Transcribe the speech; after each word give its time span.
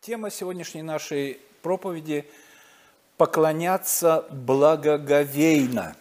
Тема 0.00 0.30
сегодняшней 0.30 0.82
нашей 0.82 1.40
проповеди– 1.60 2.24
поклоняться 3.16 4.24
благоговейно. 4.30 5.96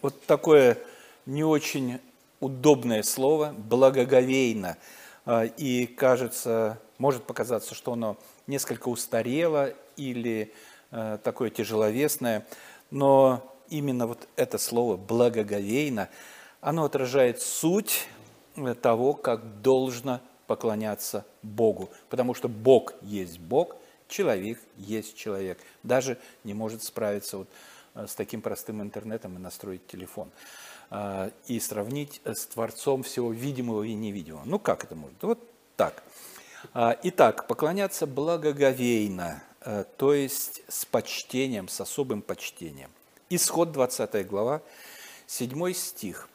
Вот 0.00 0.22
такое 0.26 0.78
не 1.26 1.42
очень 1.42 1.98
удобное 2.38 3.02
слово– 3.02 3.52
благоговейно. 3.58 4.78
А, 5.24 5.44
и 5.44 5.86
кажется, 5.86 6.80
может 6.98 7.24
показаться, 7.24 7.74
что 7.74 7.94
оно 7.94 8.16
несколько 8.46 8.88
устарело 8.88 9.74
или 9.96 10.54
а, 10.92 11.18
такое 11.18 11.50
тяжеловесное, 11.50 12.46
но 12.92 13.42
именно 13.68 14.06
вот 14.06 14.28
это 14.36 14.56
слово 14.56 14.96
«благоговейно», 14.96 16.08
оно 16.60 16.84
отражает 16.84 17.42
суть 17.42 18.06
того, 18.80 19.14
как 19.14 19.62
должно 19.62 20.20
поклоняться 20.46 21.26
Богу, 21.42 21.90
потому 22.08 22.34
что 22.34 22.48
Бог 22.48 22.94
есть 23.02 23.38
Бог, 23.38 23.76
человек 24.08 24.60
есть 24.76 25.16
человек. 25.16 25.58
Даже 25.82 26.18
не 26.44 26.54
может 26.54 26.82
справиться 26.82 27.38
вот 27.38 27.48
э, 27.94 28.06
с 28.06 28.14
таким 28.14 28.40
простым 28.40 28.82
интернетом 28.82 29.36
и 29.36 29.38
настроить 29.38 29.86
телефон 29.86 30.30
э, 30.90 31.30
и 31.46 31.60
сравнить 31.60 32.20
с 32.24 32.46
Творцом 32.46 33.02
всего 33.02 33.32
видимого 33.32 33.82
и 33.82 33.94
невидимого. 33.94 34.42
Ну 34.44 34.58
как 34.58 34.84
это 34.84 34.94
может? 34.94 35.22
Вот 35.22 35.38
так. 35.76 36.02
А, 36.72 36.98
итак, 37.02 37.46
поклоняться 37.46 38.06
благоговейно, 38.06 39.42
э, 39.60 39.84
то 39.96 40.14
есть 40.14 40.62
с 40.68 40.84
почтением, 40.84 41.68
с 41.68 41.80
особым 41.80 42.22
почтением. 42.22 42.90
Исход 43.28 43.72
20 43.72 44.26
глава, 44.26 44.62
7 45.26 45.72
стих. 45.72 46.28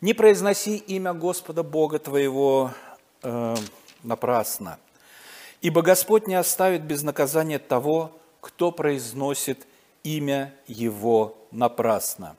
«Не 0.00 0.12
произноси 0.12 0.76
имя 0.76 1.14
Господа 1.14 1.62
Бога 1.62 1.98
твоего 1.98 2.72
э, 3.22 3.56
напрасно. 4.02 4.78
Ибо 5.60 5.82
Господь 5.82 6.26
не 6.26 6.34
оставит 6.34 6.82
без 6.82 7.02
наказания 7.02 7.58
того, 7.58 8.12
кто 8.40 8.70
произносит 8.70 9.66
имя 10.02 10.54
Его 10.66 11.36
напрасно. 11.50 12.36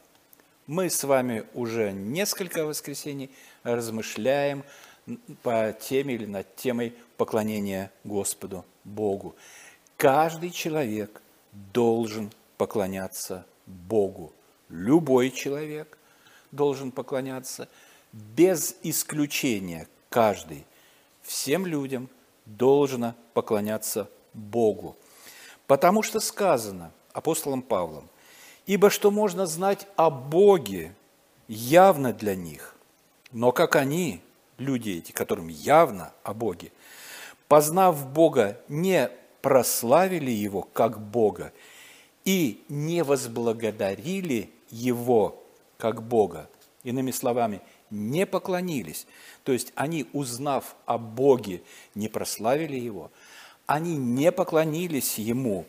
Мы 0.68 0.90
с 0.90 1.04
вами 1.04 1.46
уже 1.54 1.92
несколько 1.92 2.66
воскресений 2.66 3.32
размышляем 3.64 4.64
по 5.44 5.74
теме 5.74 6.16
или 6.16 6.26
над 6.26 6.56
темой 6.56 6.94
поклонения 7.18 7.92
Господу 8.04 8.66
Богу. 8.84 9.36
Каждый 9.98 10.52
человек 10.52 11.22
должен 11.52 12.32
поклоняться 12.58 13.46
Богу. 13.66 14.34
Любой 14.70 15.32
человек 15.32 15.98
должен 16.52 16.92
поклоняться 16.92 17.68
без 18.12 18.76
исключения 18.84 19.88
каждый 20.10 20.66
всем 21.22 21.66
людям 21.66 22.10
должно 22.46 23.16
поклоняться 23.34 24.10
Богу. 24.34 24.96
Потому 25.68 26.02
что 26.02 26.20
сказано 26.20 26.92
апостолом 27.14 27.62
Павлом, 27.62 28.10
«Ибо 28.66 28.90
что 28.90 29.12
можно 29.12 29.46
знать 29.46 29.88
о 29.96 30.10
Боге, 30.10 30.94
явно 31.48 32.14
для 32.14 32.36
них, 32.36 32.76
но 33.32 33.52
как 33.52 33.76
они, 33.76 34.22
люди 34.58 34.92
эти, 34.92 35.12
которым 35.12 35.48
явно 35.48 36.12
о 36.24 36.34
Боге, 36.34 36.72
познав 37.48 38.08
Бога, 38.12 38.60
не 38.68 39.10
прославили 39.42 40.32
Его 40.32 40.62
как 40.62 41.00
Бога 41.00 41.54
и 42.26 42.64
не 42.70 43.04
возблагодарили 43.04 44.52
Его 44.70 45.42
как 45.78 46.04
Бога». 46.04 46.50
Иными 46.84 47.12
словами, 47.12 47.62
не 47.90 48.26
поклонились. 48.26 49.08
То 49.44 49.52
есть 49.52 49.72
они, 49.76 50.08
узнав 50.14 50.76
о 50.86 50.98
Боге, 50.98 51.62
не 51.96 52.08
прославили 52.08 52.78
Его, 52.78 53.12
они 53.66 53.98
не 53.98 54.32
поклонились 54.32 55.18
Ему, 55.18 55.66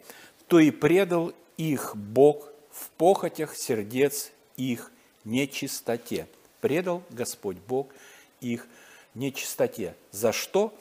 то 0.47 0.59
и 0.59 0.71
предал 0.71 1.33
их 1.57 1.97
Бог 1.97 2.49
в 2.71 2.91
похотях 2.91 3.57
сердец 3.57 4.31
их 4.57 4.91
нечистоте. 5.25 6.27
Предал 6.61 7.03
Господь 7.11 7.57
Бог 7.57 7.89
их 8.41 8.67
нечистоте. 9.15 9.95
За 10.11 10.33
что? 10.33 10.75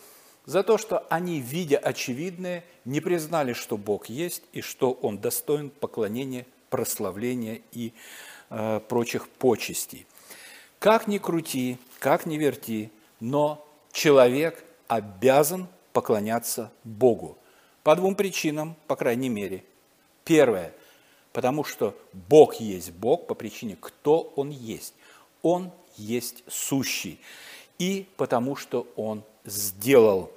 За 0.45 0.63
то, 0.63 0.77
что 0.77 1.05
они, 1.09 1.41
видя 1.41 1.77
очевидное, 1.77 2.63
не 2.85 3.01
признали, 3.01 3.53
что 3.53 3.77
Бог 3.77 4.07
есть 4.07 4.43
и 4.53 4.61
что 4.61 4.93
Он 4.93 5.17
достоин 5.17 5.69
поклонения, 5.69 6.45
прославления 6.69 7.61
и 7.73 7.93
э, 8.49 8.79
прочих 8.87 9.27
почестей. 9.27 10.07
Как 10.79 11.07
ни 11.07 11.17
крути, 11.17 11.77
как 11.99 12.25
ни 12.25 12.37
верти, 12.37 12.91
но 13.19 13.65
человек 13.91 14.63
обязан 14.87 15.67
поклоняться 15.91 16.71
Богу. 16.83 17.37
По 17.83 17.95
двум 17.95 18.15
причинам, 18.15 18.75
по 18.85 18.95
крайней 18.95 19.29
мере. 19.29 19.63
Первое, 20.23 20.73
потому 21.33 21.63
что 21.63 21.97
Бог 22.13 22.55
есть 22.55 22.91
Бог 22.91 23.27
по 23.27 23.33
причине, 23.33 23.77
кто 23.79 24.33
Он 24.35 24.49
есть. 24.49 24.93
Он 25.41 25.71
есть 25.95 26.43
сущий. 26.47 27.19
И 27.79 28.07
потому 28.15 28.55
что 28.55 28.87
Он 28.95 29.23
сделал. 29.45 30.31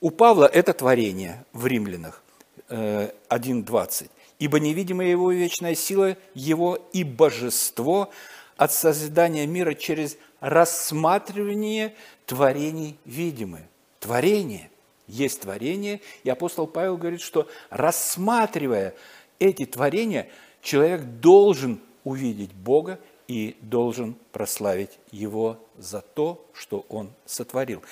У 0.00 0.10
Павла 0.10 0.46
это 0.46 0.72
творение 0.72 1.44
в 1.52 1.66
Римлянах 1.66 2.22
1.20. 2.68 4.04
Э, 4.04 4.08
«Ибо 4.38 4.60
невидимая 4.60 5.08
его 5.08 5.32
вечная 5.32 5.74
сила, 5.74 6.16
его 6.32 6.78
и 6.92 7.04
божество– 7.04 8.10
от 8.58 8.72
созидания 8.72 9.46
мира 9.46 9.72
через 9.72 10.18
рассматривание 10.40 11.94
творений 12.26 12.98
видимы. 13.06 13.60
Творение 14.00 14.70
есть 15.06 15.40
творение, 15.40 16.00
и 16.24 16.28
апостол 16.28 16.66
Павел 16.66 16.98
говорит, 16.98 17.22
что 17.22 17.48
рассматривая 17.70 18.94
эти 19.38 19.64
творения, 19.64 20.28
человек 20.60 21.02
должен 21.02 21.80
увидеть 22.04 22.52
Бога 22.52 23.00
и 23.28 23.56
должен 23.62 24.16
прославить 24.32 24.98
Его 25.12 25.58
за 25.78 26.00
то, 26.00 26.44
что 26.52 26.84
Он 26.88 27.10
сотворил. 27.24 27.82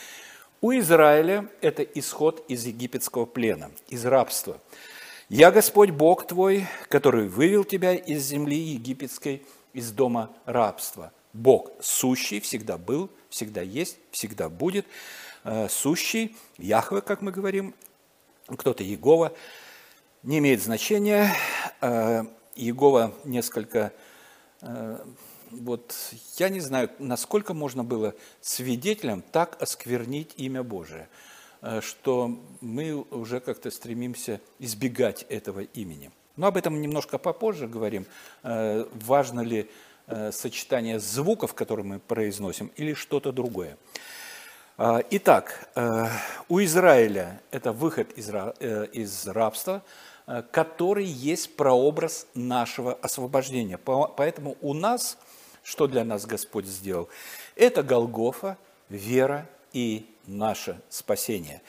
У 0.61 0.73
Израиля 0.73 1.49
это 1.61 1.83
исход 1.83 2.45
из 2.49 2.67
египетского 2.67 3.25
плена, 3.25 3.71
из 3.89 4.05
рабства. 4.05 4.61
«Я 5.29 5.53
Господь 5.53 5.91
Бог 5.91 6.27
твой, 6.27 6.67
который 6.89 7.29
вывел 7.29 7.65
тебя 7.65 7.95
из 7.95 8.25
земли 8.25 8.57
египетской, 8.57 9.43
из 9.77 9.93
дома 9.93 10.35
рабства. 10.47 11.13
Бог 11.35 11.71
сущий 11.81 12.41
всегда 12.41 12.79
был, 12.79 13.11
всегда 13.29 13.61
есть, 13.61 13.99
всегда 14.11 14.49
будет. 14.49 14.87
Э, 15.45 15.69
сущий, 15.69 16.35
Яхве, 16.57 17.03
как 17.03 17.21
мы 17.21 17.31
говорим, 17.31 17.75
кто-то 18.47 18.83
Егова, 18.83 19.35
не 20.23 20.39
имеет 20.39 20.63
значения. 20.63 21.31
Э, 21.83 22.25
Егова 22.55 23.13
несколько, 23.25 23.93
э, 24.63 25.05
вот 25.51 25.95
я 26.39 26.49
не 26.49 26.61
знаю, 26.61 26.91
насколько 26.99 27.53
можно 27.53 27.85
было 27.85 28.15
свидетелем 28.41 29.21
так 29.21 29.61
осквернить 29.61 30.33
имя 30.39 30.63
Божие, 30.63 31.07
что 31.81 32.41
мы 32.63 32.95
уже 32.95 33.41
как-то 33.41 33.71
стремимся 33.71 34.41
избегать 34.59 35.27
этого 35.29 35.61
имени. 35.61 36.11
Но 36.37 36.49
об 36.49 36.57
этом 36.57 36.81
немножко 36.81 37.19
попозже 37.19 37.67
говорим. 37.67 38.07
Э, 38.43 38.85
важно 38.93 39.41
ли 39.41 39.71
э, 40.07 40.31
сочетание 40.33 41.01
звуков, 41.01 41.55
которые 41.55 41.87
мы 41.87 41.99
произносим, 41.99 42.71
или 42.77 42.95
что-то 42.95 43.33
другое. 43.33 43.77
Э, 44.79 45.01
итак, 45.11 45.71
у 46.49 46.61
Израиля 46.61 47.41
это 47.51 47.73
выход 47.73 48.13
из 48.13 49.27
рабства, 49.27 49.83
который 50.51 51.05
есть 51.05 51.57
прообраз 51.57 52.27
нашего 52.35 52.95
освобождения. 52.95 53.79
Поэтому 53.79 54.57
у 54.61 54.75
нас, 54.75 55.19
что 55.63 55.87
для 55.87 56.05
нас 56.05 56.27
Господь 56.27 56.67
сделал, 56.67 57.09
это 57.55 57.83
Голгофа, 57.83 58.59
вера 58.89 59.49
и 59.73 60.07
наше 60.27 60.81
спасение. 60.89 61.63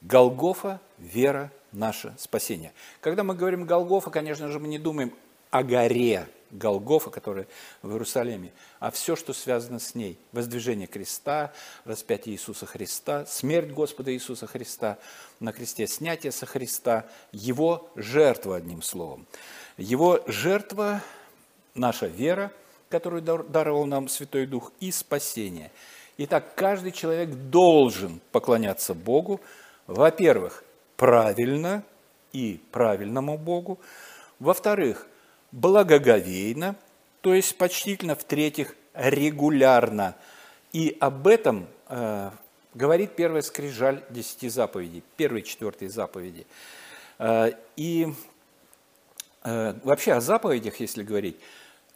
Голгофа, 0.00 0.80
вера, 0.98 1.50
наше 1.74 2.14
спасение. 2.18 2.72
Когда 3.00 3.24
мы 3.24 3.34
говорим 3.34 3.64
Голгофа, 3.64 4.10
конечно 4.10 4.48
же, 4.48 4.58
мы 4.58 4.68
не 4.68 4.78
думаем 4.78 5.12
о 5.50 5.62
горе 5.62 6.28
Голгофа, 6.50 7.10
которая 7.10 7.46
в 7.82 7.90
Иерусалиме, 7.90 8.52
а 8.80 8.90
все, 8.90 9.16
что 9.16 9.32
связано 9.32 9.78
с 9.78 9.94
ней. 9.94 10.18
Воздвижение 10.32 10.86
креста, 10.86 11.52
распятие 11.84 12.34
Иисуса 12.34 12.66
Христа, 12.66 13.26
смерть 13.26 13.70
Господа 13.70 14.12
Иисуса 14.12 14.46
Христа 14.46 14.98
на 15.40 15.52
кресте, 15.52 15.86
снятие 15.86 16.32
со 16.32 16.46
Христа, 16.46 17.06
Его 17.32 17.90
жертва, 17.96 18.56
одним 18.56 18.82
словом. 18.82 19.26
Его 19.76 20.20
жертва– 20.26 21.02
наша 21.74 22.06
вера, 22.06 22.52
которую 22.88 23.22
даровал 23.22 23.86
нам 23.86 24.08
Святой 24.08 24.46
Дух, 24.46 24.72
и 24.80 24.90
спасение. 24.92 25.70
Итак, 26.16 26.54
каждый 26.54 26.92
человек 26.92 27.30
должен 27.30 28.20
поклоняться 28.30 28.94
Богу, 28.94 29.40
во-первых, 29.86 30.62
правильно 30.96 31.84
и 32.32 32.60
правильному 32.70 33.38
Богу. 33.38 33.78
Во-вторых, 34.38 35.06
благоговейно, 35.52 36.76
то 37.20 37.34
есть 37.34 37.56
почтительно. 37.56 38.14
В-третьих, 38.14 38.74
регулярно. 38.94 40.16
И 40.72 40.96
об 41.00 41.26
этом 41.26 41.66
э, 41.88 42.30
говорит 42.74 43.16
первая 43.16 43.42
скрижаль 43.42 44.04
десяти 44.10 44.48
заповедей, 44.48 45.02
первые 45.16 45.42
четвертые 45.42 45.90
заповеди. 45.90 46.46
Э, 47.18 47.52
и 47.76 48.12
э, 49.44 49.74
вообще 49.84 50.12
о 50.14 50.20
заповедях, 50.20 50.80
если 50.80 51.02
говорить, 51.02 51.36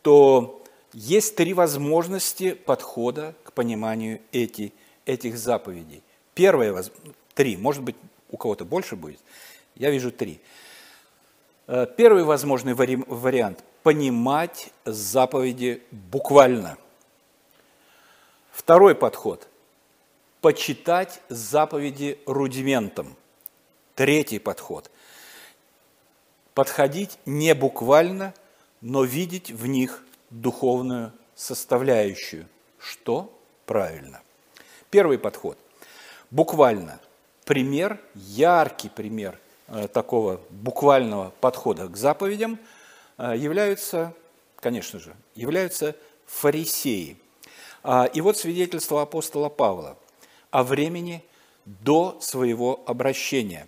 то 0.02 0.62
есть 0.92 1.36
три 1.36 1.54
возможности 1.54 2.54
подхода 2.54 3.34
к 3.42 3.52
пониманию 3.52 4.20
эти, 4.32 4.72
этих 5.06 5.36
заповедей. 5.36 6.02
Первое, 6.34 6.84
три, 7.34 7.56
может 7.56 7.82
быть, 7.82 7.96
у 8.30 8.36
кого-то 8.36 8.64
больше 8.64 8.96
будет, 8.96 9.20
я 9.74 9.90
вижу 9.90 10.10
три. 10.10 10.40
Э, 11.66 11.86
первый 11.96 12.24
возможный 12.24 12.74
вариант– 12.74 13.64
понимать 13.82 14.70
заповеди 14.84 15.82
буквально. 15.90 16.76
Второй 18.50 18.94
подход– 18.94 19.48
почитать 20.40 21.20
заповеди 21.28 22.18
рудиментом. 22.26 23.16
Третий 23.94 24.38
подход– 24.38 24.90
подходить 26.58 27.18
не 27.24 27.54
буквально, 27.54 28.34
но 28.80 29.04
видеть 29.04 29.52
в 29.52 29.66
них 29.66 30.02
духовную 30.30 31.12
составляющую, 31.36 32.48
что 32.80 33.32
правильно. 33.64 34.20
Первый 34.90 35.20
подход. 35.20 35.56
Буквально. 36.32 36.98
Пример, 37.48 37.98
яркий 38.14 38.90
пример 38.90 39.38
э, 39.68 39.88
такого 39.88 40.38
буквального 40.50 41.32
подхода 41.40 41.88
к 41.88 41.96
заповедям 41.96 42.58
э, 43.16 43.32
являются, 43.38 44.12
конечно 44.56 44.98
же, 44.98 45.16
являются 45.34 45.96
фарисеи. 46.26 47.16
А, 47.82 48.04
и 48.04 48.20
вот 48.20 48.36
свидетельство 48.36 49.00
апостола 49.00 49.48
Павла 49.48 49.96
о 50.50 50.62
времени 50.62 51.24
до 51.64 52.18
своего 52.20 52.82
обращения. 52.86 53.66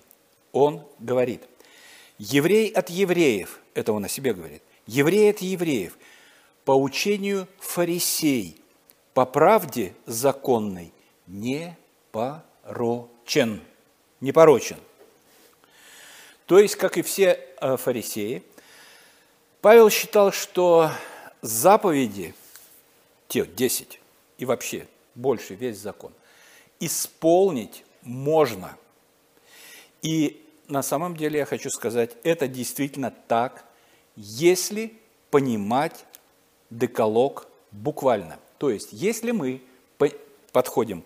Он 0.53 0.85
говорит, 0.99 1.43
еврей 2.19 2.69
от 2.69 2.91
евреев, 2.91 3.61
это 3.73 3.95
он 3.95 4.05
о 4.05 4.09
себе 4.09 4.35
говорит, 4.35 4.63
еврей 4.87 5.31
от 5.31 5.39
евреев– 5.39 5.97
по 6.65 6.73
учению 6.73 7.49
фарисей, 7.59 8.63
по 9.15 9.27
правде 9.27 9.95
законной, 10.07 10.93
не 11.27 11.77
порочен. 12.13 13.63
Не 14.21 14.33
порочен. 14.33 14.79
То 16.47 16.59
есть, 16.59 16.77
как 16.77 16.99
и 16.99 17.03
все 17.03 17.39
э, 17.61 17.77
фарисеи, 17.77 18.43
Павел 19.61 19.91
считал, 19.91 20.33
что 20.33 20.91
заповеди, 21.43 22.35
те 23.29 23.47
10 23.47 24.01
и 24.39 24.45
вообще 24.45 24.89
больше 25.15 25.55
весь 25.55 25.79
закон, 25.79 26.13
исполнить 26.81 27.85
можно. 28.03 28.77
И 30.03 30.45
на 30.69 30.83
самом 30.83 31.17
деле 31.17 31.39
я 31.39 31.45
хочу 31.45 31.71
сказать, 31.71 32.17
это 32.23 32.49
действительно 32.49 33.13
так, 33.29 33.65
если 34.17 34.95
понимать 35.31 36.05
деколог 36.71 37.47
буквально. 37.71 38.39
То 38.59 38.71
есть, 38.71 38.89
если 38.93 39.31
мы 39.31 39.63
подходим 40.53 41.05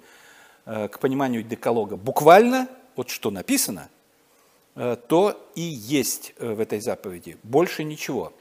э, 0.64 0.88
к 0.88 0.98
пониманию 0.98 1.42
деколога 1.42 1.96
буквально, 1.96 2.68
вот 2.96 3.10
что 3.10 3.30
написано, 3.30 3.88
э, 4.74 4.96
то 5.08 5.50
и 5.54 5.62
есть 5.62 6.34
э, 6.38 6.52
в 6.52 6.60
этой 6.60 6.80
заповеди, 6.80 7.38
больше 7.42 7.84
ничего, 7.84 8.32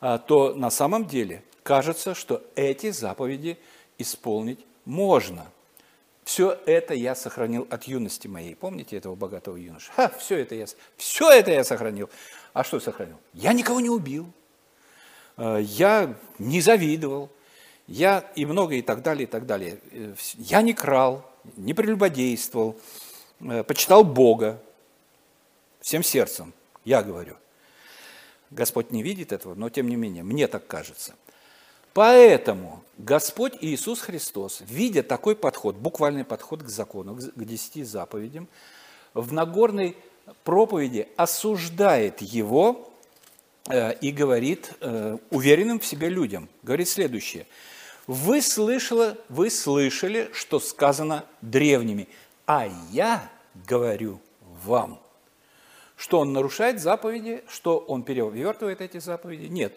а 0.00 0.18
то 0.18 0.54
на 0.54 0.70
самом 0.70 1.06
деле 1.06 1.42
кажется, 1.62 2.14
что 2.14 2.42
эти 2.54 2.90
заповеди 2.90 3.58
исполнить 3.98 4.60
можно. 4.84 5.50
Все 6.24 6.58
это 6.66 6.94
я 6.94 7.14
сохранил 7.14 7.66
от 7.70 7.84
юности 7.84 8.26
моей. 8.26 8.56
Помните 8.56 8.96
этого 8.96 9.14
богатого 9.14 9.56
юноша? 9.56 9.92
Ха, 9.94 10.12
все 10.18 10.38
это 10.38 10.54
я, 10.54 10.66
все 10.96 11.30
это 11.30 11.52
я 11.52 11.64
сохранил. 11.64 12.10
А 12.52 12.64
что 12.64 12.80
сохранил? 12.80 13.18
Я 13.32 13.52
никого 13.52 13.80
не 13.80 13.90
убил. 13.90 14.26
Э, 15.36 15.60
я 15.62 16.14
не 16.38 16.60
завидовал, 16.60 17.30
я 17.86 18.30
и 18.34 18.44
много 18.44 18.74
и 18.74 18.82
так 18.82 19.02
далее, 19.02 19.24
и 19.24 19.30
так 19.30 19.46
далее. 19.46 19.78
Я 20.34 20.62
не 20.62 20.72
крал, 20.72 21.24
не 21.56 21.74
прелюбодействовал, 21.74 22.76
почитал 23.38 24.04
Бога 24.04 24.60
всем 25.80 26.02
сердцем, 26.02 26.52
я 26.84 27.02
говорю. 27.02 27.36
Господь 28.50 28.92
не 28.92 29.02
видит 29.02 29.32
этого, 29.32 29.54
но 29.54 29.68
тем 29.68 29.88
не 29.88 29.96
менее, 29.96 30.22
мне 30.22 30.46
так 30.46 30.66
кажется. 30.66 31.14
Поэтому 31.92 32.82
Господь 32.98 33.54
Иисус 33.60 34.00
Христос, 34.00 34.62
видя 34.66 35.02
такой 35.02 35.34
подход, 35.34 35.76
буквальный 35.76 36.24
подход 36.24 36.62
к 36.62 36.68
закону, 36.68 37.16
к 37.16 37.44
десяти 37.44 37.82
заповедям, 37.82 38.48
в 39.14 39.32
Нагорной 39.32 39.96
проповеди 40.44 41.08
осуждает 41.16 42.20
его 42.20 42.92
Э, 43.68 43.94
и 44.00 44.12
говорит 44.12 44.70
э, 44.80 45.18
уверенным 45.30 45.80
в 45.80 45.86
себе 45.86 46.08
людям, 46.08 46.48
говорит 46.62 46.88
следующее. 46.88 47.46
Вы, 48.06 48.40
слышали, 48.40 49.16
вы 49.28 49.50
слышали, 49.50 50.30
что 50.32 50.60
сказано 50.60 51.24
древними, 51.42 52.06
а 52.46 52.68
я 52.90 53.28
говорю 53.66 54.20
вам. 54.64 55.00
Что 55.96 56.20
он 56.20 56.32
нарушает 56.32 56.80
заповеди, 56.80 57.42
что 57.48 57.78
он 57.78 58.02
перевертывает 58.02 58.80
эти 58.80 58.98
заповеди? 58.98 59.46
Нет, 59.46 59.74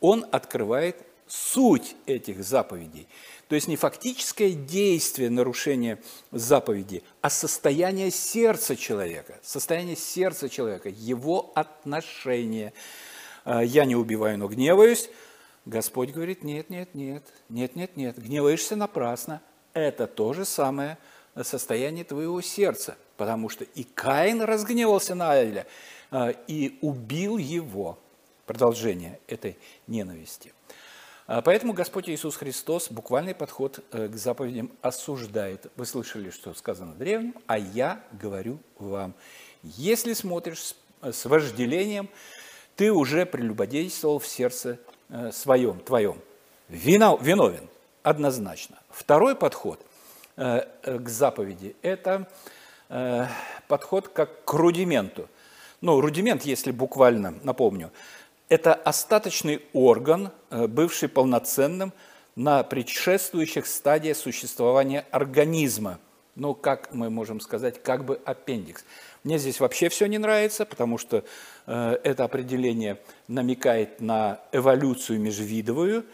он 0.00 0.26
открывает 0.32 0.96
суть 1.28 1.94
этих 2.06 2.42
заповедей. 2.42 3.06
То 3.48 3.54
есть 3.54 3.68
не 3.68 3.76
фактическое 3.76 4.52
действие 4.52 5.30
нарушения 5.30 6.00
заповеди, 6.32 7.02
а 7.20 7.30
состояние 7.30 8.10
сердца 8.10 8.76
человека, 8.76 9.38
состояние 9.42 9.96
сердца 9.96 10.48
человека, 10.48 10.88
его 10.88 11.52
отношение– 11.54 12.72
«А, 13.44 13.62
я 13.62 13.84
не 13.84 13.96
убиваю, 13.96 14.38
но 14.38 14.48
гневаюсь, 14.48 15.08
Господь 15.64 16.10
говорит, 16.10 16.44
нет, 16.44 16.70
нет, 16.70 16.94
нет, 16.94 17.24
нет, 17.48 17.76
нет, 17.76 17.96
нет, 17.96 18.18
гневаешься 18.18 18.76
напрасно. 18.76 19.40
Это 19.72 20.06
то 20.06 20.32
же 20.32 20.44
самое 20.44 20.98
состояние 21.44 22.04
твоего 22.04 22.40
сердца, 22.40 22.96
потому 23.16 23.48
что 23.48 23.64
и 23.64 23.84
Каин 23.84 24.42
разгневался 24.42 25.14
на 25.14 25.32
Авеля 25.32 25.66
а, 26.10 26.30
и 26.46 26.78
убил 26.80 27.38
его. 27.38 27.98
Продолжение 28.46 29.20
этой 29.28 29.56
ненависти. 29.86 30.52
А, 31.26 31.42
поэтому 31.42 31.72
Господь 31.72 32.08
Иисус 32.08 32.34
Христос 32.34 32.90
буквальный 32.90 33.34
подход 33.34 33.84
э, 33.92 34.08
к 34.08 34.16
заповедям 34.16 34.72
осуждает. 34.82 35.70
Вы 35.76 35.86
слышали, 35.86 36.30
что 36.30 36.52
сказано 36.54 36.94
древним, 36.94 37.36
а 37.46 37.56
я 37.56 38.02
говорю 38.10 38.58
вам. 38.78 39.14
Если 39.62 40.14
смотришь 40.14 40.74
с 41.02 41.24
вожделением, 41.26 42.08
ты 42.74 42.90
уже 42.90 43.26
прелюбодействовал 43.26 44.18
в 44.18 44.26
сердце 44.26 44.80
э, 45.08 45.30
своем, 45.32 45.78
твоем. 45.78 46.18
Виновен, 46.68 47.68
однозначно. 48.02 48.78
Второй 48.90 49.36
подход 49.36 49.84
к 50.36 51.08
заповеди– 51.08 51.76
это 51.82 52.28
подход 53.68 54.08
как 54.08 54.44
к 54.44 54.52
рудименту. 54.54 55.28
Ну, 55.80 56.00
рудимент, 56.00 56.42
если 56.42 56.70
буквально 56.72 57.34
напомню, 57.42 57.90
это 58.48 58.74
остаточный 58.74 59.62
орган, 59.72 60.30
бывший 60.50 61.08
полноценным 61.08 61.92
на 62.36 62.62
предшествующих 62.62 63.66
стадиях 63.66 64.16
существования 64.16 65.04
организма. 65.10 65.98
Ну, 66.36 66.54
как 66.54 66.94
мы 66.94 67.10
можем 67.10 67.40
сказать, 67.40 67.82
как 67.82 68.04
бы 68.04 68.20
аппендикс. 68.24 68.84
Мне 69.24 69.38
здесь 69.38 69.60
вообще 69.60 69.88
все 69.90 70.06
не 70.06 70.16
нравится, 70.16 70.64
потому 70.64 70.96
что 70.96 71.22
э, 71.66 71.98
это 72.02 72.24
определение 72.24 72.98
намекает 73.28 74.00
на 74.00 74.40
эволюцию 74.52 75.20
межвидовую 75.20 76.00
э, 76.00 76.04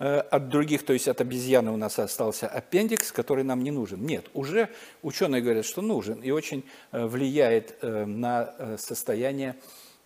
от 0.00 0.48
других, 0.48 0.84
то 0.84 0.94
есть 0.94 1.08
от 1.08 1.20
обезьяны 1.20 1.70
у 1.70 1.76
нас 1.76 1.98
остался 1.98 2.48
аппендикс, 2.48 3.12
который 3.12 3.44
нам 3.44 3.62
не 3.62 3.70
нужен. 3.70 4.04
Нет, 4.04 4.30
уже 4.32 4.70
ученые 5.02 5.42
говорят, 5.42 5.66
что 5.66 5.82
нужен 5.82 6.20
и 6.20 6.30
очень 6.30 6.64
э, 6.92 7.04
влияет 7.04 7.76
э, 7.82 8.06
на 8.06 8.54
э, 8.56 8.76
состояние 8.78 9.56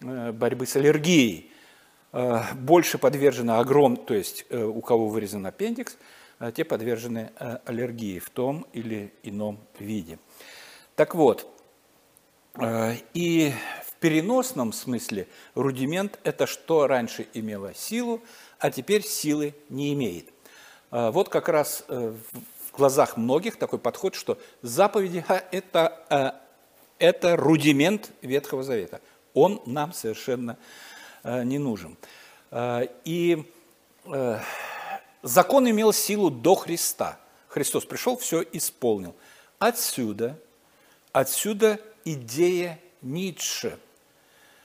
э, 0.00 0.32
борьбы 0.32 0.66
с 0.66 0.74
аллергией. 0.74 1.52
Э, 2.12 2.40
больше 2.54 2.98
подвержено 2.98 3.60
огром, 3.60 3.96
то 3.96 4.14
есть 4.14 4.46
э, 4.50 4.64
у 4.64 4.80
кого 4.80 5.08
вырезан 5.08 5.46
аппендикс, 5.46 5.96
э, 6.40 6.50
те 6.50 6.64
подвержены 6.64 7.30
э, 7.38 7.58
аллергии 7.64 8.18
в 8.18 8.30
том 8.30 8.66
или 8.72 9.12
ином 9.22 9.60
виде. 9.78 10.18
Так 10.96 11.14
вот, 11.14 11.54
Э, 12.56 12.94
и 13.14 13.52
в 13.84 13.94
переносном 13.94 14.72
смысле 14.72 15.26
рудимент– 15.54 16.18
это 16.24 16.46
что 16.46 16.86
раньше 16.86 17.26
имело 17.34 17.74
силу, 17.74 18.22
а 18.64 18.70
теперь 18.70 19.04
силы 19.04 19.54
не 19.68 19.92
имеет. 19.92 20.32
Э, 20.90 21.10
вот 21.10 21.28
как 21.28 21.50
раз 21.50 21.84
э, 21.86 22.14
в 22.72 22.74
глазах 22.74 23.18
многих 23.18 23.58
такой 23.58 23.78
подход, 23.78 24.14
что 24.14 24.38
заповеди– 24.62 25.22
это, 25.50 26.40
это 26.98 27.36
рудимент 27.36 28.10
Ветхого 28.22 28.62
Завета. 28.62 29.02
Он 29.34 29.60
нам 29.66 29.92
совершенно 29.92 30.56
не 31.22 31.58
нужен. 31.58 31.98
И 33.04 33.44
закон 35.22 35.70
имел 35.70 35.92
силу 35.92 36.30
до 36.30 36.54
Христа. 36.54 37.20
Христос 37.48 37.84
пришел, 37.84 38.16
все 38.16 38.42
исполнил. 38.52 39.14
Отсюда, 39.58 40.40
отсюда 41.12 41.78
идея 42.04 42.80
Ницше. 43.02 43.78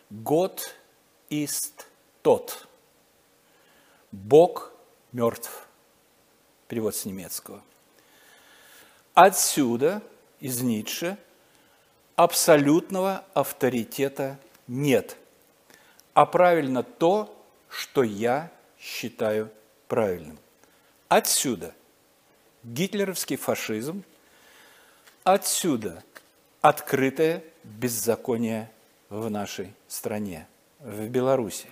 Год 0.09 0.73
ist 1.29 1.85
тот. 2.23 2.68
Бог 4.11 4.71
мертв. 5.11 5.67
Перевод 6.67 6.95
с 6.95 7.05
немецкого. 7.05 7.61
Отсюда, 9.13 10.01
из 10.39 10.61
Ницше, 10.61 11.17
абсолютного 12.15 13.23
авторитета 13.33 14.39
нет, 14.67 15.17
а 16.13 16.25
правильно 16.25 16.83
то, 16.83 17.35
что 17.69 18.03
я 18.03 18.51
считаю 18.79 19.51
правильным. 19.87 20.37
Отсюда 21.07 21.73
гитлеровский 22.63 23.35
фашизм, 23.35 24.03
отсюда 25.23 26.03
открытое 26.61 27.43
беззаконие 27.63 28.71
в 29.09 29.29
нашей 29.29 29.73
стране, 29.87 30.47
в 30.79 31.07
Беларуси. 31.07 31.67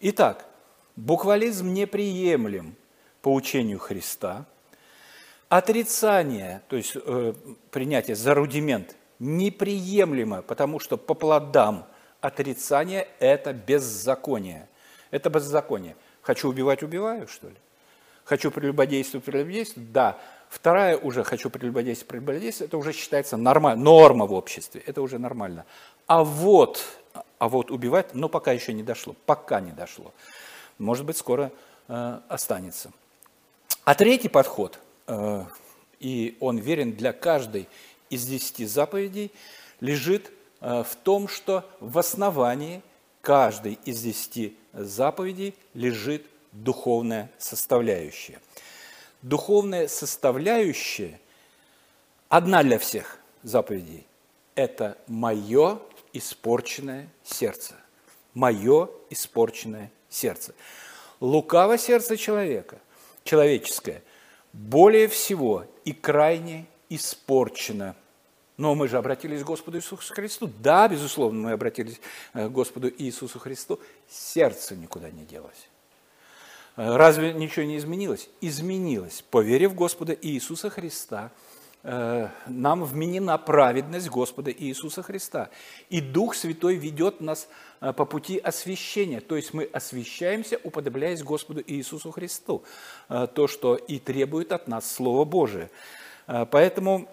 Итак, 0.00 0.46
буквализм 0.96 1.72
неприемлем 1.72 2.76
по 3.22 3.32
учению 3.32 3.78
Христа, 3.78 4.46
отрицание, 5.48 6.62
то 6.68 6.76
есть 6.76 6.96
э, 6.96 7.34
принятие 7.70 8.16
за 8.16 8.34
рудимент, 8.34 8.96
неприемлемо, 9.18 10.42
потому 10.42 10.80
что 10.80 10.96
по 10.96 11.14
плодам 11.14 11.86
отрицания– 12.20 13.06
это 13.20 13.52
беззаконие. 13.52 14.68
Это 15.10 15.30
беззаконие. 15.30 15.96
Хочу 16.22 16.48
убивать– 16.48 16.82
убиваю, 16.82 17.28
что 17.28 17.48
ли? 17.48 17.56
Хочу 18.24 18.50
прелюбодействовать– 18.50 19.24
прелюбодействую? 19.26 19.86
Да. 19.92 20.18
Вторая 20.48 20.96
уже 20.96 21.24
«хочу 21.24 21.50
прелюбодействовать»– 21.50 22.08
прелюбодействовать– 22.08 22.68
это 22.70 22.78
уже 22.78 22.92
считается 22.92 23.36
нормально, 23.36 23.82
норма 23.82 24.26
в 24.26 24.32
обществе, 24.32 24.82
это 24.86 25.02
уже 25.02 25.18
нормально. 25.18 25.66
А 26.06 26.24
вот, 26.24 26.84
а 27.38 27.48
вот 27.48 27.70
убивать, 27.70 28.14
но 28.14 28.28
пока 28.28 28.52
еще 28.52 28.72
не 28.72 28.82
дошло, 28.82 29.14
пока 29.26 29.60
не 29.60 29.72
дошло. 29.72 30.12
Может 30.78 31.06
быть, 31.06 31.16
скоро 31.16 31.52
э, 31.88 32.20
останется. 32.28 32.92
А 33.84 33.94
третий 33.94 34.28
подход, 34.28 34.78
э, 35.06 35.44
и 36.00 36.36
он 36.40 36.58
верен 36.58 36.92
для 36.92 37.12
каждой 37.12 37.68
из 38.10 38.26
десяти 38.26 38.66
заповедей, 38.66 39.30
лежит 39.80 40.30
э, 40.60 40.82
в 40.82 40.96
том, 40.96 41.28
что 41.28 41.68
в 41.80 41.98
основании 41.98 42.82
каждой 43.20 43.78
из 43.84 44.02
десяти 44.02 44.56
заповедей 44.72 45.54
лежит 45.74 46.26
духовная 46.52 47.30
составляющая. 47.38 48.40
Духовная 49.22 49.88
составляющая 49.88 51.18
одна 52.28 52.62
для 52.62 52.78
всех 52.78 53.18
заповедей– 53.42 54.06
это 54.54 54.98
мое 55.06 55.78
испорченное 56.12 57.08
сердце. 57.24 57.74
Мое 58.34 58.90
испорченное 59.10 59.90
сердце. 60.14 60.54
Лукаво 61.20 61.78
сердце 61.78 62.16
человека, 62.16 62.78
человеческое, 63.24 64.02
более 64.52 65.08
всего 65.08 65.64
и 65.84 65.92
крайне 65.92 66.66
испорчено. 66.88 67.96
Но 68.56 68.74
мы 68.74 68.86
же 68.86 68.98
обратились 68.98 69.42
к 69.42 69.46
Господу 69.46 69.78
Иисусу 69.78 70.14
Христу. 70.14 70.50
Да, 70.60 70.86
безусловно, 70.86 71.48
мы 71.48 71.52
обратились 71.52 72.00
э, 72.34 72.46
к 72.48 72.52
Господу 72.52 72.88
Иисусу 72.98 73.40
Христу. 73.40 73.80
Сердце 74.08 74.76
никуда 74.76 75.10
не 75.10 75.24
делось. 75.24 75.68
Э, 76.76 76.96
разве 76.96 77.32
ничего 77.32 77.64
не 77.64 77.78
изменилось? 77.78 78.28
Изменилось. 78.40 79.24
Поверив 79.30 79.74
Господа 79.74 80.16
Иисуса 80.20 80.70
Христа– 80.70 81.32
нам 81.84 82.82
вменена 82.82 83.36
праведность 83.36 84.08
Господа 84.08 84.50
Иисуса 84.50 85.02
Христа. 85.02 85.50
И 85.90 86.00
Дух 86.00 86.34
Святой 86.34 86.76
ведет 86.76 87.20
нас 87.20 87.46
э, 87.82 87.92
по 87.92 88.06
пути 88.06 88.38
освящения. 88.38 89.20
То 89.20 89.36
есть 89.36 89.52
мы 89.52 89.64
освящаемся, 89.64 90.58
уподобляясь 90.64 91.22
Господу 91.22 91.62
Иисусу 91.66 92.10
Христу. 92.10 92.64
Э, 93.10 93.26
то, 93.26 93.48
что 93.48 93.76
и 93.76 93.98
требует 93.98 94.52
от 94.52 94.66
нас 94.66 94.90
Слово 94.90 95.24
Божие. 95.24 95.70
Поэтому, 96.26 97.06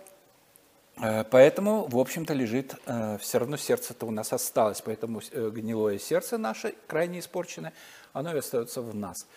поэтому 0.95 1.85
в 1.89 1.99
общем-то, 1.99 2.33
лежит, 2.33 2.75
все 3.19 3.39
равно 3.39 3.57
сердце-то 3.57 4.05
у 4.05 4.11
нас 4.11 4.31
осталось. 4.31 4.79
Поэтому 4.79 5.19
гнилое 5.33 5.99
сердце 5.99 6.37
наше, 6.37 6.75
крайне 6.87 7.19
испорченное, 7.19 7.73
оно 8.13 8.33
и 8.33 8.37
остается 8.37 8.81
в 8.81 8.95
нас. 8.95 9.27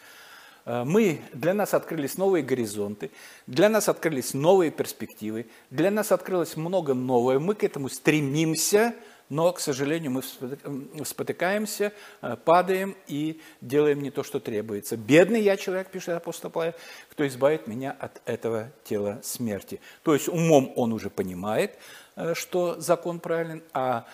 Э, 0.65 0.85
мы, 0.85 1.21
для 1.33 1.55
нас 1.55 1.75
открылись 1.75 2.17
новые 2.17 2.43
горизонты, 2.43 3.11
для 3.47 3.69
нас 3.69 3.89
открылись 3.89 4.35
новые 4.35 4.71
перспективы, 4.71 5.47
для 5.71 5.91
нас 5.91 6.13
открылось 6.13 6.57
много 6.57 6.95
нового, 6.95 7.39
мы 7.39 7.55
к 7.55 7.65
этому 7.65 7.89
стремимся, 7.89 8.95
но, 9.31 9.53
к 9.53 9.61
сожалению, 9.61 10.11
мы 10.11 11.05
спотыкаемся, 11.05 11.93
э, 12.23 12.37
падаем 12.45 12.97
и 13.07 13.41
делаем 13.61 14.03
не 14.03 14.11
то, 14.11 14.23
что 14.23 14.41
требуется. 14.41 14.97
«Бедный 14.97 15.43
я 15.43 15.57
человек», 15.57 15.91
пишет 15.91 16.11
апостол 16.11 16.51
Павел, 16.51 16.75
«кто 17.11 17.27
избавит 17.27 17.67
меня 17.67 17.97
от 17.99 18.21
этого 18.27 18.71
тела 18.85 19.21
смерти». 19.23 19.81
То 20.03 20.15
есть 20.15 20.29
умом 20.29 20.73
он 20.77 20.93
уже 20.93 21.11
понимает, 21.11 21.79
э, 22.17 22.35
что 22.35 22.81
закон 22.81 23.21
правилен, 23.21 23.63
а 23.73 24.07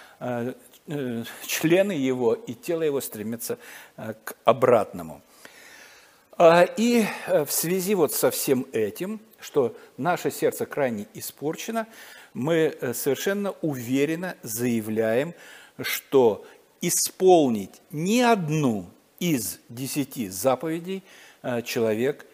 члены 1.46 1.92
его 1.92 2.34
и 2.34 2.54
тело 2.54 2.82
его 2.82 3.00
стремятся 3.00 3.58
к 3.96 4.34
обратному– 4.44 5.22
и 6.78 7.04
э, 7.26 7.44
в 7.44 7.52
связи 7.52 7.94
вот 7.94 8.14
со 8.14 8.30
всем 8.30 8.66
этим, 8.72 9.20
что 9.40 9.76
наше 9.98 10.30
сердце 10.30 10.64
крайне 10.64 11.06
испорчено, 11.12 11.86
мы 12.32 12.74
э, 12.80 12.94
совершенно 12.94 13.50
уверенно 13.60 14.34
заявляем, 14.42 15.34
что 15.82 16.46
исполнить 16.80 17.82
ни 17.90 18.20
одну 18.20 18.88
из 19.18 19.60
десяти 19.68 20.30
заповедей 20.30 21.02
э, 21.42 21.60
человек 21.60 22.24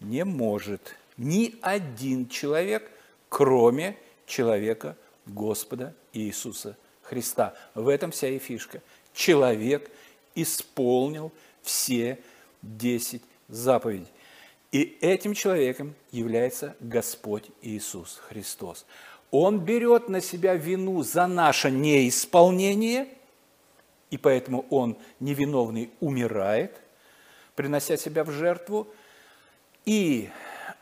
не 0.00 0.24
может. 0.24 0.96
Ни 1.18 1.56
один 1.60 2.30
человек, 2.30 2.90
кроме 3.28 3.98
человека 4.24 4.96
Господа 5.26 5.94
Иисуса 6.14 6.78
Христа. 7.02 7.54
В 7.74 7.88
этом 7.88 8.10
вся 8.10 8.28
и 8.28 8.38
фишка. 8.38 8.80
Человек 9.12 9.90
исполнил 10.34 11.30
все 11.62 12.18
десять 12.62 13.22
заповедь. 13.50 14.06
И 14.72 14.98
этим 15.00 15.34
человеком 15.34 15.94
является 16.12 16.76
Господь 16.80 17.50
Иисус 17.60 18.20
Христос. 18.28 18.86
Он 19.30 19.60
берет 19.60 20.08
на 20.08 20.20
себя 20.20 20.54
вину 20.54 21.02
за 21.02 21.26
наше 21.26 21.70
неисполнение, 21.70 23.08
и 24.10 24.18
поэтому 24.18 24.66
он 24.70 24.96
невиновный 25.18 25.90
умирает, 26.00 26.80
принося 27.54 27.96
себя 27.96 28.24
в 28.24 28.30
жертву. 28.30 28.88
И 29.84 30.30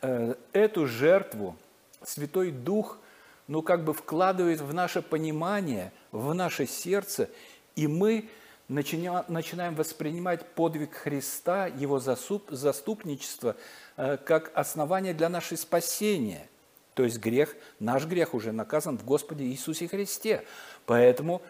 э, 0.02 0.34
эту 0.52 0.86
жертву 0.86 1.56
Святой 2.02 2.50
Дух, 2.50 2.98
ну, 3.46 3.62
как 3.62 3.84
бы 3.84 3.92
вкладывает 3.92 4.60
в 4.60 4.72
наше 4.72 5.02
понимание, 5.02 5.92
в 6.12 6.32
наше 6.34 6.66
сердце, 6.66 7.28
и 7.76 7.86
мы 7.86 8.28
начинаем 8.68 9.74
воспринимать 9.74 10.46
подвиг 10.46 10.94
Христа, 10.94 11.66
Его 11.66 11.98
заступничество, 11.98 13.56
э, 13.96 14.18
как 14.18 14.52
основание 14.54 15.14
для 15.14 15.28
нашего 15.28 15.56
спасения. 15.56 16.46
То 16.94 17.04
есть 17.04 17.18
грех, 17.18 17.56
наш 17.80 18.06
грех 18.06 18.34
уже 18.34 18.52
наказан 18.52 18.98
в 18.98 19.04
Господе 19.04 19.44
Иисусе 19.44 19.88
Христе. 19.88 20.44
Поэтому, 20.84 21.40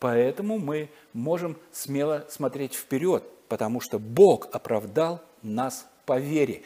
поэтому 0.00 0.58
мы 0.58 0.90
можем 1.12 1.56
смело 1.72 2.26
смотреть 2.28 2.74
вперед, 2.74 3.22
потому 3.48 3.80
что 3.80 3.98
Бог 3.98 4.48
оправдал 4.52 5.22
нас 5.42 5.86
по 6.06 6.18
вере. 6.18 6.62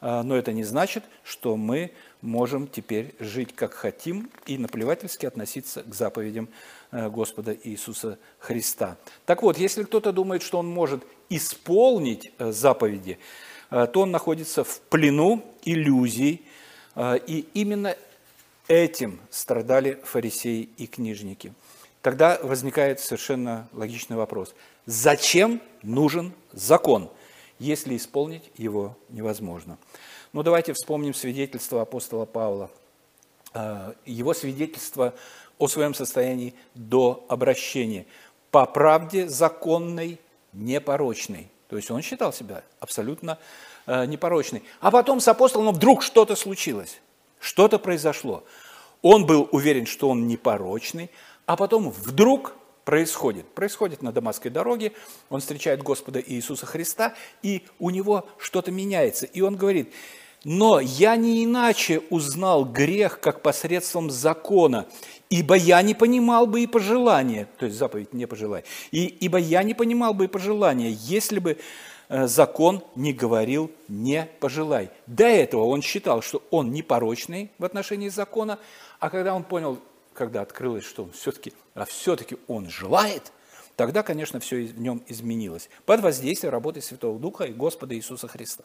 Э, 0.00 0.22
но 0.22 0.36
это 0.36 0.52
не 0.52 0.64
значит, 0.64 1.04
что 1.22 1.56
мы 1.56 1.92
можем 2.22 2.66
теперь 2.66 3.14
жить 3.18 3.54
как 3.54 3.74
хотим 3.74 4.30
и 4.46 4.56
наплевательски 4.56 5.26
относиться 5.26 5.82
к 5.82 5.94
заповедям 5.94 6.48
Господа 6.92 7.56
Иисуса 7.62 8.18
Христа. 8.38 8.96
Так 9.26 9.42
вот, 9.42 9.58
если 9.58 9.84
кто-то 9.84 10.12
думает, 10.12 10.42
что 10.42 10.58
он 10.58 10.66
может 10.66 11.02
исполнить 11.28 12.32
э, 12.38 12.52
заповеди, 12.52 13.18
э, 13.70 13.86
то 13.92 14.00
он 14.00 14.10
находится 14.10 14.64
в 14.64 14.80
плену 14.80 15.44
иллюзий, 15.64 16.44
и 16.98 17.46
именно 17.54 17.96
этим 18.66 19.20
страдали 19.30 20.00
фарисеи 20.04 20.68
и 20.76 20.86
книжники. 20.88 21.54
Тогда 22.02 22.38
возникает 22.42 22.98
совершенно 22.98 23.68
логичный 23.72 24.16
вопрос. 24.16 24.54
Зачем 24.86 25.60
нужен 25.82 26.32
закон, 26.52 27.10
если 27.58 27.96
исполнить 27.96 28.50
его 28.56 28.96
невозможно? 29.08 29.78
Ну, 30.32 30.42
давайте 30.42 30.72
вспомним 30.72 31.14
свидетельство 31.14 31.82
апостола 31.82 32.24
Павла. 32.24 32.70
Его 34.06 34.32
свидетельство 34.34 35.14
о 35.60 35.68
своем 35.68 35.94
состоянии 35.94 36.54
до 36.74 37.24
обращения. 37.28 38.06
По 38.50 38.66
правде 38.66 39.28
законной, 39.28 40.18
непорочной. 40.52 41.48
То 41.68 41.76
есть 41.76 41.90
он 41.90 42.02
считал 42.02 42.32
себя 42.32 42.64
абсолютно 42.80 43.38
э, 43.86 44.06
непорочной. 44.06 44.64
А 44.80 44.90
потом 44.90 45.20
с 45.20 45.28
апостолом 45.28 45.72
вдруг 45.72 46.02
что-то 46.02 46.34
случилось, 46.34 47.00
что-то 47.38 47.78
произошло. 47.78 48.42
Он 49.02 49.26
был 49.26 49.48
уверен, 49.52 49.86
что 49.86 50.08
он 50.08 50.26
непорочный, 50.26 51.10
а 51.46 51.56
потом 51.56 51.90
вдруг 51.90 52.54
происходит. 52.84 53.46
Происходит 53.54 54.02
на 54.02 54.12
Дамасской 54.12 54.50
дороге, 54.50 54.92
он 55.28 55.40
встречает 55.40 55.82
Господа 55.82 56.20
Иисуса 56.26 56.66
Христа, 56.66 57.14
и 57.42 57.66
у 57.78 57.90
него 57.90 58.26
что-то 58.38 58.72
меняется. 58.72 59.26
И 59.26 59.42
он 59.42 59.56
говорит, 59.56 59.92
но 60.44 60.80
я 60.80 61.16
не 61.16 61.44
иначе 61.44 62.02
узнал 62.10 62.64
грех, 62.64 63.20
как 63.20 63.42
посредством 63.42 64.10
закона, 64.10 64.86
ибо 65.28 65.54
я 65.54 65.82
не 65.82 65.94
понимал 65.94 66.46
бы 66.46 66.62
и 66.62 66.66
пожелания, 66.66 67.48
то 67.58 67.66
есть 67.66 67.76
заповедь 67.76 68.12
не 68.12 68.26
пожелай, 68.26 68.64
и, 68.90 69.04
ибо 69.06 69.38
я 69.38 69.62
не 69.62 69.74
понимал 69.74 70.14
бы 70.14 70.24
и 70.24 70.28
пожелания, 70.28 70.90
если 70.90 71.38
бы 71.38 71.58
э, 72.08 72.26
закон 72.26 72.82
не 72.94 73.12
говорил 73.12 73.70
«не 73.88 74.28
пожелай». 74.40 74.90
До 75.06 75.24
этого 75.24 75.64
он 75.64 75.82
считал, 75.82 76.22
что 76.22 76.42
он 76.50 76.72
непорочный 76.72 77.50
в 77.58 77.64
отношении 77.64 78.08
закона, 78.08 78.58
а 78.98 79.10
когда 79.10 79.34
он 79.34 79.44
понял, 79.44 79.78
когда 80.14 80.42
открылось, 80.42 80.84
что 80.84 81.04
он 81.04 81.12
все-таки, 81.12 81.52
а 81.74 81.84
все-таки 81.84 82.36
он 82.48 82.68
желает, 82.68 83.32
тогда, 83.76 84.02
конечно, 84.02 84.40
все 84.40 84.64
в 84.64 84.80
нем 84.80 85.02
изменилось. 85.06 85.70
Под 85.86 86.00
воздействием 86.00 86.52
работы 86.52 86.80
Святого 86.80 87.18
Духа 87.18 87.44
и 87.44 87.52
Господа 87.52 87.94
Иисуса 87.94 88.26
Христа. 88.26 88.64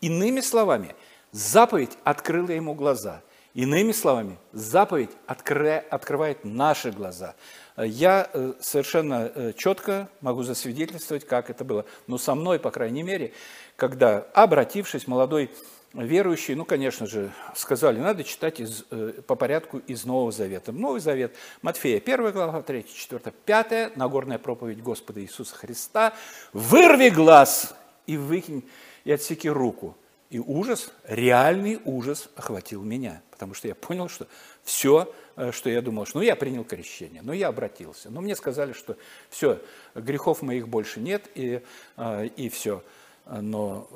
Иными 0.00 0.40
словами, 0.40 0.94
заповедь 1.32 1.96
открыла 2.04 2.50
ему 2.50 2.74
глаза. 2.74 3.22
Иными 3.54 3.92
словами, 3.92 4.36
заповедь 4.52 5.10
открывает 5.26 6.44
наши 6.44 6.90
глаза. 6.90 7.34
Я 7.78 8.28
э, 8.30 8.52
совершенно 8.60 9.32
э, 9.34 9.52
четко 9.56 10.10
могу 10.20 10.42
засвидетельствовать, 10.42 11.26
как 11.26 11.48
это 11.48 11.64
было. 11.64 11.86
Но 12.06 12.18
со 12.18 12.34
мной, 12.34 12.58
по 12.58 12.70
крайней 12.70 13.02
мере, 13.02 13.32
когда, 13.76 14.26
обратившись, 14.34 15.06
молодой 15.06 15.50
верующий, 15.94 16.54
ну, 16.54 16.66
конечно 16.66 17.06
же, 17.06 17.32
сказали, 17.54 17.98
надо 17.98 18.24
читать 18.24 18.60
из, 18.60 18.84
э, 18.90 19.22
по 19.26 19.36
порядку 19.36 19.78
из 19.78 20.04
Нового 20.04 20.32
Завета. 20.32 20.72
Новый 20.72 21.00
Завет, 21.00 21.34
Матфея, 21.62 22.00
1 22.00 22.32
глава, 22.32 22.60
3, 22.60 22.84
4, 22.84 23.32
5, 23.44 23.96
Нагорная 23.96 24.38
проповедь 24.38 24.82
Господа 24.82 25.22
Иисуса 25.22 25.54
Христа. 25.54 26.12
«Вырви 26.52 27.08
глаз 27.08 27.74
и 28.06 28.18
выкинь 28.18 28.64
и 29.06 29.12
отсеки 29.12 29.48
руку. 29.48 29.96
И 30.30 30.40
ужас, 30.40 30.90
реальный 31.04 31.80
ужас 31.84 32.28
охватил 32.34 32.82
меня, 32.82 33.22
потому 33.30 33.54
что 33.54 33.68
я 33.68 33.76
понял, 33.76 34.08
что 34.08 34.26
все, 34.64 35.14
э, 35.36 35.52
что 35.52 35.70
я 35.70 35.80
думал, 35.80 36.04
что 36.06 36.18
ну 36.18 36.24
я 36.24 36.34
принял 36.34 36.64
крещение, 36.64 37.22
ну 37.22 37.32
я 37.32 37.46
обратился, 37.46 38.10
но 38.10 38.20
мне 38.20 38.34
сказали, 38.34 38.72
что 38.72 38.96
все, 39.30 39.62
грехов 39.94 40.42
моих 40.42 40.66
больше 40.66 40.98
нет 40.98 41.30
и, 41.36 41.62
э, 41.96 42.26
и 42.36 42.48
все, 42.48 42.82
но, 43.26 43.88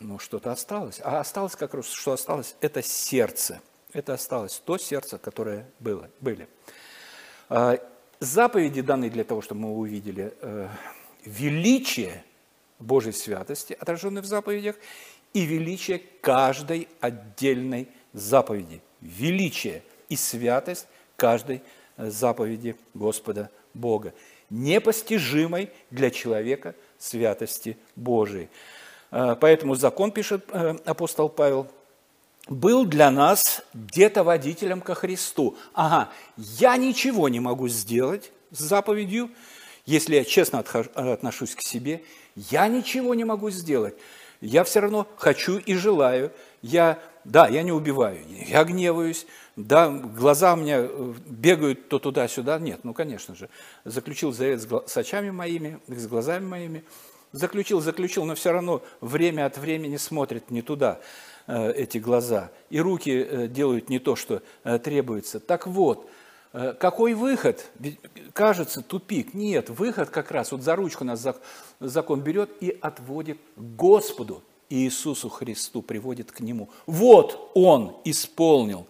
но 0.00 0.18
что-то 0.18 0.50
осталось. 0.50 1.02
А 1.04 1.20
осталось 1.20 1.54
как 1.54 1.74
раз, 1.74 1.90
что 1.90 2.12
осталось, 2.12 2.56
это 2.62 2.82
сердце, 2.82 3.60
это 3.92 4.14
осталось 4.14 4.62
то 4.64 4.78
сердце, 4.78 5.18
которое 5.18 5.70
было, 5.78 6.08
были. 6.22 6.48
Э, 7.50 7.76
заповеди 8.20 8.80
данные 8.80 9.10
для 9.10 9.24
того, 9.24 9.42
чтобы 9.42 9.60
мы 9.60 9.76
увидели 9.76 10.34
величие 11.26 12.24
Божьей 12.78 13.12
святости, 13.12 13.76
отраженной 13.78 14.22
в 14.22 14.26
заповедях, 14.26 14.76
и 15.32 15.44
величие 15.44 16.02
каждой 16.20 16.88
отдельной 17.00 17.88
заповеди. 18.12 18.80
Величие 19.00 19.82
и 20.08 20.16
святость 20.16 20.86
каждой 21.16 21.62
э, 21.96 22.10
заповеди 22.10 22.76
Господа 22.94 23.50
Бога. 23.74 24.14
Непостижимой 24.50 25.70
для 25.90 26.10
человека 26.10 26.74
святости 26.98 27.76
Божией. 27.96 28.48
Э, 29.10 29.36
поэтому 29.38 29.74
закон, 29.74 30.10
пишет 30.10 30.44
э, 30.50 30.76
апостол 30.84 31.28
Павел, 31.28 31.68
был 32.48 32.86
для 32.86 33.10
нас 33.10 33.62
где-то 33.74 34.24
водителем 34.24 34.80
ко 34.80 34.94
Христу. 34.94 35.56
Ага, 35.74 36.10
я 36.36 36.76
ничего 36.76 37.28
не 37.28 37.40
могу 37.40 37.68
сделать 37.68 38.32
с 38.50 38.60
заповедью, 38.60 39.30
если 39.84 40.16
я 40.16 40.24
честно 40.24 40.60
отношусь 40.60 41.54
к 41.54 41.62
себе, 41.62 42.02
я 42.50 42.68
ничего 42.68 43.14
не 43.14 43.24
могу 43.24 43.50
сделать. 43.50 43.94
Я 44.40 44.62
все 44.64 44.80
равно 44.80 45.06
хочу 45.16 45.58
и 45.58 45.74
желаю. 45.74 46.32
Я, 46.62 46.98
да, 47.24 47.48
я 47.48 47.62
не 47.62 47.72
убиваю, 47.72 48.18
я 48.28 48.64
гневаюсь, 48.64 49.26
да, 49.58 49.90
глаза 49.90 50.54
у 50.54 50.56
меня 50.56 50.78
э, 50.80 51.14
бегают 51.26 51.88
то 51.88 51.98
туда-сюда. 51.98 52.60
Нет, 52.60 52.80
ну, 52.84 52.94
конечно 52.94 53.34
же. 53.34 53.48
Заключил 53.84 54.32
завет 54.32 54.68
с 54.86 54.96
очами 54.96 55.30
моими, 55.30 55.80
с 55.88 56.06
глазами 56.06 56.44
моими. 56.44 56.84
Заключил, 57.32 57.80
заключил, 57.80 58.24
но 58.24 58.36
все 58.36 58.52
равно 58.52 58.82
время 59.00 59.46
от 59.46 59.58
времени 59.58 59.96
смотрит 59.96 60.50
не 60.50 60.62
туда 60.62 61.00
э, 61.48 61.72
эти 61.72 61.98
глаза. 61.98 62.50
И 62.70 62.80
руки 62.80 63.10
э, 63.10 63.48
делают 63.48 63.88
не 63.88 63.98
то, 63.98 64.14
что 64.14 64.42
требуется. 64.62 65.40
Так 65.40 65.66
вот, 65.66 66.08
какой 66.52 67.14
выход? 67.14 67.70
Ведь 67.78 67.98
кажется, 68.32 68.82
тупик. 68.82 69.34
Нет, 69.34 69.70
выход 69.70 70.10
как 70.10 70.30
раз, 70.30 70.52
вот 70.52 70.62
за 70.62 70.76
ручку 70.76 71.04
нас 71.04 71.26
закон 71.80 72.20
берет 72.20 72.50
и 72.60 72.76
отводит 72.80 73.38
к 73.56 73.60
Господу 73.60 74.42
Иисусу 74.70 75.28
Христу, 75.28 75.82
приводит 75.82 76.32
к 76.32 76.40
Нему. 76.40 76.68
Вот 76.86 77.50
Он 77.54 77.96
исполнил 78.04 78.86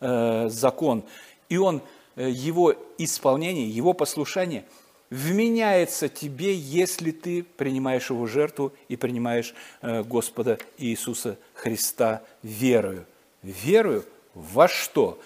э, 0.00 0.48
закон, 0.48 1.04
и 1.48 1.56
Он, 1.56 1.82
э, 2.14 2.30
Его 2.30 2.74
исполнение, 2.98 3.68
Его 3.68 3.92
послушание 3.92 4.64
вменяется 5.10 6.08
тебе, 6.08 6.54
если 6.54 7.10
ты 7.10 7.42
принимаешь 7.42 8.10
Его 8.10 8.26
жертву 8.26 8.72
и 8.88 8.96
принимаешь 8.96 9.54
э, 9.82 10.02
Господа 10.02 10.58
Иисуса 10.78 11.38
Христа 11.54 12.22
верою. 12.42 13.06
Верою 13.42 14.04
во 14.34 14.68
что? 14.68 15.20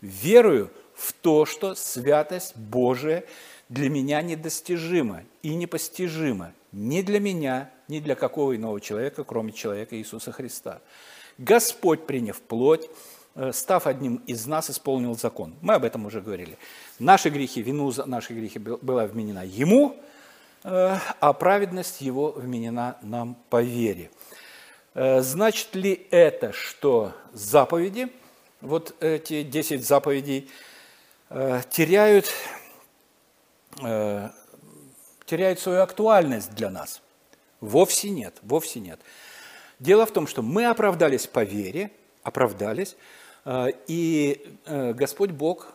Верою 0.00 0.70
в 0.94 1.12
то, 1.12 1.44
что 1.44 1.74
святость 1.74 2.56
Божия 2.56 3.24
для 3.68 3.88
меня 3.88 4.22
недостижима 4.22 5.24
и 5.42 5.54
непостижима 5.54 6.52
ни 6.72 7.02
для 7.02 7.20
меня, 7.20 7.70
ни 7.88 8.00
для 8.00 8.14
какого 8.14 8.56
иного 8.56 8.80
человека, 8.80 9.24
кроме 9.24 9.52
человека 9.52 9.96
Иисуса 9.96 10.32
Христа. 10.32 10.80
Господь, 11.38 12.06
приняв 12.06 12.40
плоть, 12.40 12.88
э, 13.34 13.52
став 13.52 13.86
одним 13.86 14.16
из 14.26 14.46
нас, 14.46 14.70
исполнил 14.70 15.16
закон. 15.16 15.54
Мы 15.60 15.74
об 15.74 15.84
этом 15.84 16.06
уже 16.06 16.20
говорили. 16.20 16.58
Наши 16.98 17.30
грехи, 17.30 17.62
вину 17.62 17.90
за 17.90 18.06
наши 18.06 18.32
грехи 18.32 18.58
была 18.58 19.06
вменена 19.06 19.44
Ему, 19.44 19.96
э, 20.64 20.98
а 21.20 21.32
праведность 21.32 22.00
Его 22.00 22.32
вменена 22.32 22.98
нам 23.02 23.36
по 23.50 23.62
вере. 23.62 24.10
Э, 24.94 25.20
значит 25.22 25.74
ли 25.74 26.06
это, 26.10 26.52
что 26.52 27.12
заповеди, 27.32 28.08
вот 28.60 28.94
эти 29.00 29.42
10 29.42 29.84
заповедей, 29.84 30.48
теряют, 31.28 32.32
э, 33.82 34.30
теряют 35.26 35.58
свою 35.58 35.82
актуальность 35.82 36.54
для 36.54 36.70
нас. 36.70 37.02
Вовсе 37.60 38.10
нет, 38.10 38.36
вовсе 38.42 38.80
нет. 38.80 39.00
Дело 39.78 40.06
в 40.06 40.12
том, 40.12 40.26
что 40.26 40.42
мы 40.42 40.66
оправдались 40.66 41.26
по 41.26 41.42
вере, 41.42 41.90
оправдались, 42.22 42.96
э, 43.44 43.68
и 43.86 44.58
Господь 44.66 45.30
Бог 45.30 45.72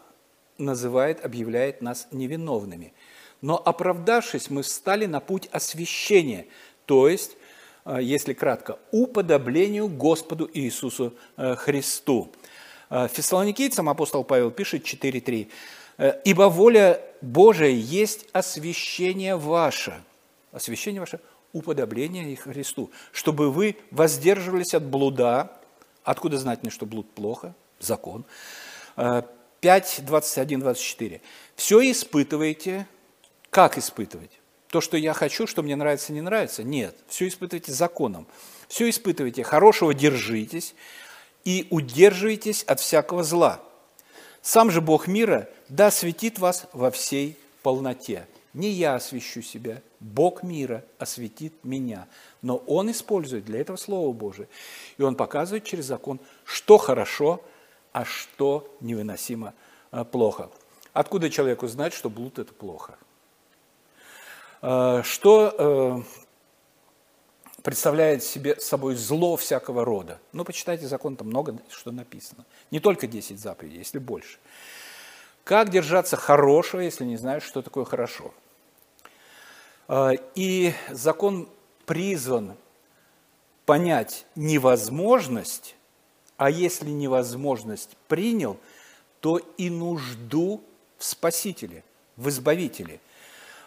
называет, 0.58 1.24
объявляет 1.26 1.82
нас 1.82 2.08
невиновными. 2.12 2.94
Но 3.42 3.62
оправдавшись, 3.64 4.50
мы 4.50 4.64
встали 4.64 5.06
на 5.06 5.20
путь 5.20 5.48
освящения, 5.52 6.46
то 6.86 7.08
есть, 7.08 7.38
если 7.86 8.34
кратко, 8.34 8.78
уподоблению 8.92 9.88
Господу 9.88 10.50
Иисусу 10.54 11.14
Христу. 11.38 12.30
Э, 12.90 13.08
фессалоникийцам 13.08 13.90
апостол 13.90 14.24
Павел 14.24 14.52
пишет 14.52 14.84
4.3. 14.84 15.50
«Э, 15.98 16.22
«Ибо 16.26 16.44
воля 16.50 17.02
Божия 17.22 17.70
есть 17.70 18.28
освящение 18.34 19.36
ваше». 19.36 20.02
Освящение 20.52 21.00
ваше– 21.00 21.20
уподобление 21.54 22.36
Христу, 22.36 22.92
чтобы 23.12 23.52
вы 23.52 23.78
воздерживались 23.92 24.74
от 24.74 24.84
блуда. 24.84 25.52
Откуда 26.04 26.38
знать 26.38 26.62
мне, 26.64 26.72
что 26.72 26.86
блуд 26.86 27.10
плохо? 27.12 27.56
Закон. 27.80 28.26
5, 28.96 30.02
21, 30.06 30.60
24. 30.60 31.22
«Все 31.56 31.92
испытываете». 31.92 32.88
Как 33.50 33.78
испытывать? 33.78 34.32
То, 34.70 34.82
что 34.82 34.96
я 34.98 35.14
хочу, 35.14 35.48
что 35.48 35.64
мне 35.64 35.76
нравится, 35.76 36.14
не 36.14 36.22
нравится? 36.22 36.64
Нет. 36.64 36.96
Все 37.08 37.28
испытывайте 37.28 37.72
законом. 37.72 38.28
Все 38.68 38.88
испытывайте. 38.90 39.44
Хорошего 39.44 39.96
держитесь, 39.96 40.76
и 41.46 41.68
удерживайтесь 41.70 42.64
от 42.64 42.80
всякого 42.80 43.24
зла. 43.24 43.62
Сам 44.42 44.72
же 44.72 44.82
Бог 44.82 45.08
мира 45.08 45.50
да 45.68 45.88
осветит 45.88 46.40
вас 46.40 46.68
во 46.74 46.92
всей 46.92 47.38
полноте. 47.64 48.28
Не 48.54 48.70
я 48.70 48.96
освящу 48.96 49.42
себя, 49.42 49.82
Бог 50.00 50.44
мира 50.44 50.84
осветит 50.98 51.54
меня. 51.64 52.08
Но 52.42 52.58
Он 52.58 52.90
использует 52.90 53.46
для 53.46 53.62
этого 53.62 53.78
Слово 53.78 54.12
Божие. 54.14 54.48
И 54.98 55.04
Он 55.04 55.16
показывает 55.16 55.66
через 55.66 55.86
закон, 55.86 56.20
что 56.46 56.78
хорошо, 56.78 57.44
а 57.92 58.06
что 58.06 58.76
невыносимо 58.82 59.54
а, 59.92 60.04
плохо. 60.04 60.50
Откуда 60.94 61.30
человеку 61.30 61.68
знать, 61.68 61.94
что 61.94 62.10
блуд– 62.10 62.40
это 62.40 62.54
плохо? 62.54 62.98
А, 64.62 65.04
что 65.04 65.56
э, 65.58 66.02
представляет 67.70 68.24
себе 68.24 68.60
собой 68.60 68.96
зло 68.96 69.38
всякого 69.38 69.86
рода. 69.86 70.20
Ну, 70.34 70.44
почитайте 70.44 70.88
закон, 70.88 71.16
там 71.16 71.28
много 71.28 71.56
что 71.70 71.92
написано. 71.92 72.44
Не 72.72 72.80
только 72.80 73.06
10 73.06 73.40
заповедей, 73.40 73.78
если 73.78 74.00
больше. 74.00 74.40
Как 75.44 75.70
держаться 75.70 76.18
хорошего, 76.18 76.82
если 76.82 77.06
не 77.06 77.16
знаешь, 77.16 77.44
что 77.44 77.62
такое 77.62 77.86
хорошо? 77.86 78.34
А, 79.88 80.14
и 80.34 80.74
закон 80.90 81.48
призван 81.86 82.56
понять 83.68 84.26
невозможность, 84.34 85.76
а 86.38 86.50
если 86.50 86.90
невозможность 86.90 87.98
принял, 88.08 88.58
то 89.20 89.38
и 89.38 89.70
нужду 89.70 90.64
в 90.98 91.06
Спасителе, 91.06 91.84
в 92.18 92.30
Избавителе. 92.30 93.00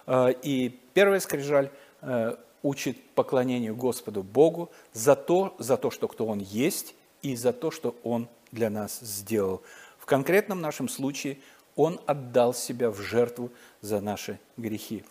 А, 0.07 0.31
и 0.31 0.71
первая 0.93 1.21
скрижаль 1.21 1.71
э, 2.01 2.35
учит 2.63 2.97
поклонению 3.15 3.75
Господу 3.75 4.23
Богу 4.23 4.71
за 4.93 5.17
то, 5.17 5.55
за 5.59 5.77
то, 5.77 5.91
что 5.91 6.09
кто 6.09 6.27
Он 6.27 6.39
есть, 6.39 6.95
и 7.23 7.37
за 7.37 7.53
то, 7.53 7.71
что 7.71 7.97
Он 8.03 8.29
для 8.51 8.71
нас 8.71 8.99
сделал. 9.01 9.63
В 9.99 10.07
конкретном 10.07 10.61
нашем 10.61 10.89
случае 10.89 11.39
Он 11.77 12.01
отдал 12.07 12.55
себя 12.55 12.91
в 12.91 13.01
жертву 13.01 13.51
за 13.81 14.01
наши 14.01 14.39
грехи. 14.57 15.05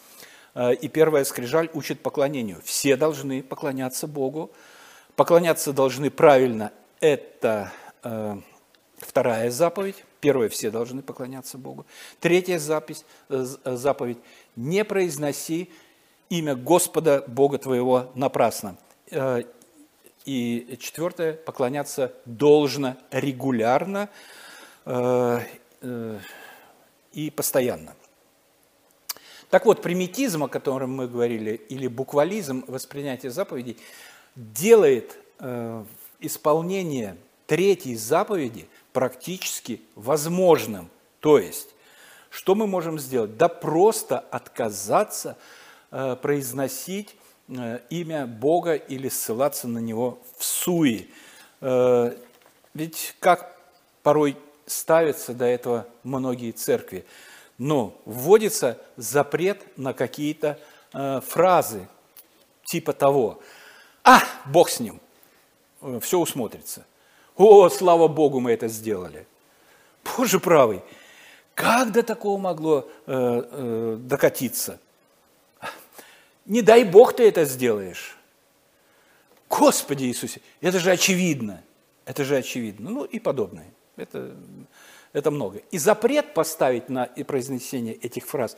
Э, 0.53 0.73
и 0.73 0.87
первая 0.87 1.23
скрижаль 1.23 1.69
учит 1.73 2.01
поклонению. 2.01 2.61
Все 2.63 2.95
должны 2.95 3.43
поклоняться 3.43 4.07
Богу. 4.07 4.51
Поклоняться 5.15 5.73
должны 5.73 6.09
правильно. 6.09 6.71
Это 6.99 7.71
э, 8.03 8.37
вторая 8.97 9.51
заповедь. 9.51 10.03
Первая– 10.19 10.49
все 10.49 10.69
должны 10.69 11.01
поклоняться 11.01 11.57
Богу. 11.57 11.85
Третья 12.19 12.59
запись, 12.59 13.05
э, 13.29 13.43
заповедь– 13.65 14.19
не 14.55 14.85
произноси 14.85 15.71
имя 16.31 16.55
Господа 16.55 17.23
Бога 17.27 17.57
твоего 17.57 18.09
напрасно. 18.15 18.77
Э, 19.11 19.43
и 20.23 20.77
четвертое, 20.79 21.33
поклоняться 21.33 22.13
должно 22.25 22.95
регулярно 23.11 24.09
э, 24.85 25.39
э, 25.81 26.19
и 27.11 27.29
постоянно. 27.31 27.95
Так 29.49 29.65
вот, 29.65 29.81
примитизм, 29.81 30.45
о 30.45 30.47
котором 30.47 30.95
мы 30.95 31.09
говорили, 31.09 31.55
или 31.67 31.87
буквализм 31.87 32.63
воспринятия 32.67 33.29
заповедей, 33.29 33.77
делает 34.35 35.17
исполнение 36.21 37.17
третьей 37.47 37.97
заповеди 37.97 38.69
практически 38.93 39.81
возможным. 39.95 40.89
То 41.19 41.37
есть, 41.37 41.67
что 42.29 42.55
мы 42.55 42.65
можем 42.65 42.97
сделать? 42.97 43.35
Да 43.35 43.49
просто 43.49 44.19
отказаться 44.19 45.35
произносить 46.15 47.15
э, 47.47 47.79
имя 47.89 48.25
Бога 48.25 48.75
или 48.75 49.09
ссылаться 49.09 49.67
на 49.67 49.79
Него 49.79 50.19
в 50.37 50.43
суе. 50.43 51.07
Э, 51.59 52.15
ведь 52.73 53.15
как 53.19 53.57
порой 54.03 54.37
ставятся 54.65 55.33
до 55.33 55.45
этого 55.45 55.85
многие 56.03 56.51
церкви, 56.51 57.05
но 57.57 57.99
вводится 58.05 58.79
запрет 58.95 59.77
на 59.77 59.93
какие-то 59.93 60.57
фразы 60.91 61.87
типа 62.65 62.93
того, 62.93 63.39
а, 64.03 64.21
Бог 64.45 64.69
с 64.69 64.79
ним, 64.79 64.99
все 65.99 66.19
усмотрится. 66.19 66.85
О, 67.35 67.69
слава 67.69 68.07
Богу, 68.07 68.39
мы 68.39 68.51
это 68.51 68.67
сделали. 68.67 69.27
Боже 70.17 70.39
правый, 70.39 70.81
как 71.53 71.91
до 71.91 72.03
такого 72.03 72.39
могло 72.39 72.87
э, 73.05 73.43
э, 73.51 73.97
докатиться? 73.99 74.79
Не 76.45 76.61
дай 76.61 76.83
Бог 76.83 77.15
ты 77.15 77.27
это 77.27 77.45
сделаешь. 77.45 78.17
Господи 79.49 80.05
Иисусе, 80.05 80.41
это 80.61 80.79
же 80.79 80.91
очевидно. 80.91 81.61
Это 82.05 82.23
же 82.23 82.37
очевидно. 82.37 82.89
Ну 82.89 83.03
и 83.03 83.19
подобное. 83.19 83.67
Это, 83.95 84.35
это 85.13 85.31
много. 85.31 85.61
И 85.71 85.77
запрет 85.77 86.33
поставить 86.33 86.89
на 86.89 87.05
произнесение 87.05 87.95
этих 87.95 88.25
фраз, 88.25 88.57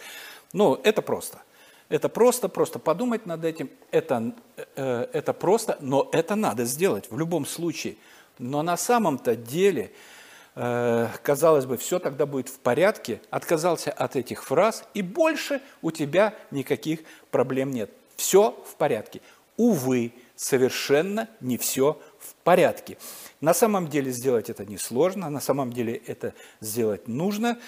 ну, 0.54 0.80
это 0.84 1.02
просто. 1.02 1.42
Это 1.90 2.10
просто, 2.10 2.48
просто 2.48 2.80
подумать 2.80 3.26
над 3.26 3.44
этим, 3.44 3.70
это, 3.92 4.34
э, 4.76 5.08
это 5.12 5.34
просто, 5.34 5.78
но 5.82 6.10
это 6.12 6.36
надо 6.36 6.66
сделать 6.66 7.12
в 7.12 7.18
любом 7.18 7.46
случае. 7.46 7.98
Но 8.40 8.64
на 8.64 8.78
самом-то 8.78 9.36
деле– 9.36 9.92
Э, 10.02 10.13
казалось 10.56 11.66
бы, 11.66 11.78
все 11.78 12.00
тогда 12.00 12.26
будет 12.26 12.50
в 12.50 12.60
порядке, 12.60 13.22
отказался 13.30 13.92
от 13.92 14.16
этих 14.16 14.44
фраз, 14.44 14.84
и 14.94 15.02
больше 15.02 15.62
у 15.82 15.92
тебя 15.92 16.36
никаких 16.52 17.00
проблем 17.32 17.72
нет. 17.72 17.90
Все 18.16 18.52
в 18.70 18.76
порядке. 18.76 19.22
Увы, 19.58 20.14
совершенно 20.36 21.28
не 21.42 21.58
все 21.58 22.00
в 22.20 22.36
порядке. 22.44 22.98
На 23.42 23.54
самом 23.54 23.88
деле 23.88 24.12
сделать 24.12 24.50
это 24.50 24.66
несложно, 24.66 25.30
на 25.30 25.40
самом 25.40 25.74
деле 25.74 25.96
это 26.06 26.34
сделать 26.62 27.08
нужно, 27.08 27.60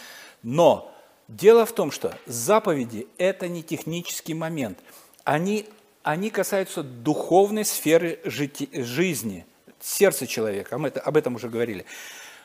но 0.43 0.91
дело 1.27 1.65
в 1.65 1.73
том, 1.73 1.91
что 1.91 2.13
заповеди– 2.25 3.07
это 3.17 3.47
не 3.47 3.63
технический 3.63 4.33
момент. 4.33 4.79
Они, 5.23 5.67
они 6.03 6.29
касаются 6.29 6.83
духовной 6.83 7.65
сферы 7.65 8.19
жити, 8.23 8.69
жизни, 8.73 9.45
сердца 9.81 10.27
человека, 10.27 10.77
мы 10.77 10.89
это, 10.89 11.01
об 11.01 11.17
этом 11.17 11.35
уже 11.35 11.49
говорили. 11.49 11.85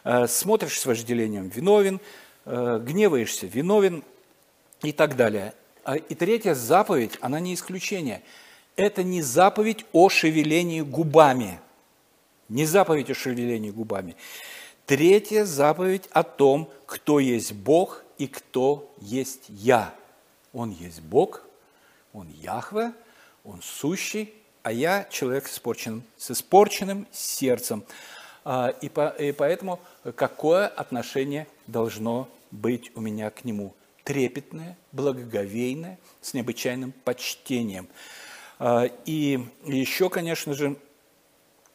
Э, 0.04 0.26
смотришь 0.26 0.80
с 0.80 0.86
вожделением– 0.86 1.48
виновен, 1.54 2.00
э, 2.46 2.80
гневаешься– 2.82 3.46
виновен 3.48 4.02
и 4.82 4.92
так 4.92 5.16
далее. 5.16 5.54
А, 5.84 5.96
и 5.96 6.14
третья 6.14 6.54
заповедь, 6.54 7.18
она 7.20 7.40
не 7.40 7.54
исключение. 7.54 8.22
Это 8.76 9.02
не 9.02 9.22
заповедь 9.22 9.84
о 9.92 10.08
шевелении 10.08 10.80
губами. 10.80 11.60
Не 12.48 12.64
заповедь 12.64 13.10
о 13.10 13.14
шевелении 13.14 13.70
губами. 13.70 14.16
Третья 14.86 15.44
заповедь 15.44 16.08
о 16.10 16.22
том, 16.22 16.70
кто 16.86 17.20
есть 17.20 17.52
Бог 17.52 18.02
и 18.18 18.26
кто 18.26 18.92
есть 19.00 19.44
Я. 19.48 19.94
Он 20.52 20.70
есть 20.70 21.00
Бог, 21.00 21.42
Он 22.12 22.28
Яхве, 22.28 22.92
Он 23.44 23.60
сущий, 23.62 24.34
а 24.62 24.72
я 24.72 25.06
человек 25.10 25.46
с 25.46 25.54
испорченным, 25.54 26.02
с 26.16 26.30
испорченным 26.32 27.06
сердцем. 27.12 27.84
А, 28.52 28.70
и, 28.80 28.88
по, 28.88 29.10
и 29.10 29.30
поэтому 29.30 29.78
какое 30.16 30.66
отношение 30.66 31.46
должно 31.68 32.28
быть 32.50 32.90
у 32.96 33.00
меня 33.00 33.30
к 33.30 33.44
нему? 33.44 33.74
Трепетное, 34.02 34.76
благоговейное, 34.90 36.00
с 36.20 36.34
необычайным 36.34 36.90
почтением. 37.04 37.86
А, 38.58 38.90
и 39.04 39.38
еще, 39.64 40.10
конечно 40.10 40.54
же, 40.54 40.74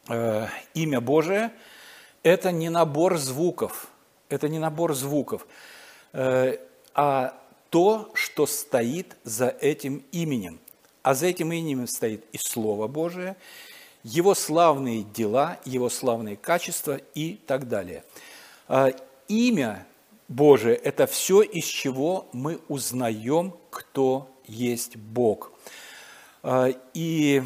а, 0.10 0.50
имя 0.74 1.00
Божие– 1.00 1.54
это 2.24 2.52
не 2.52 2.68
набор 2.68 3.20
звуков, 3.20 3.88
это 4.28 4.50
не 4.50 4.60
набор 4.60 4.96
звуков, 4.96 5.48
а 6.12 7.40
то, 7.70 8.12
что 8.16 8.46
стоит 8.48 9.16
за 9.24 9.48
этим 9.48 10.04
именем. 10.12 10.60
А 11.04 11.14
за 11.14 11.28
этим 11.28 11.54
именем 11.54 11.88
стоит 11.88 12.26
и 12.34 12.38
Слово 12.38 12.90
Божие– 12.90 13.38
его 14.06 14.36
славные 14.36 15.02
дела, 15.02 15.58
его 15.66 15.90
славные 15.90 16.38
качества 16.38 17.02
и 17.16 17.40
так 17.48 17.68
далее. 17.68 18.04
А, 18.68 18.92
имя 19.28 19.88
Божие– 20.28 20.76
это 20.84 21.08
все, 21.08 21.42
из 21.42 21.66
чего 21.66 22.28
мы 22.32 22.60
узнаем, 22.68 23.56
кто 23.72 24.30
есть 24.46 24.96
Бог. 24.96 25.52
А, 26.44 26.70
и 26.94 27.42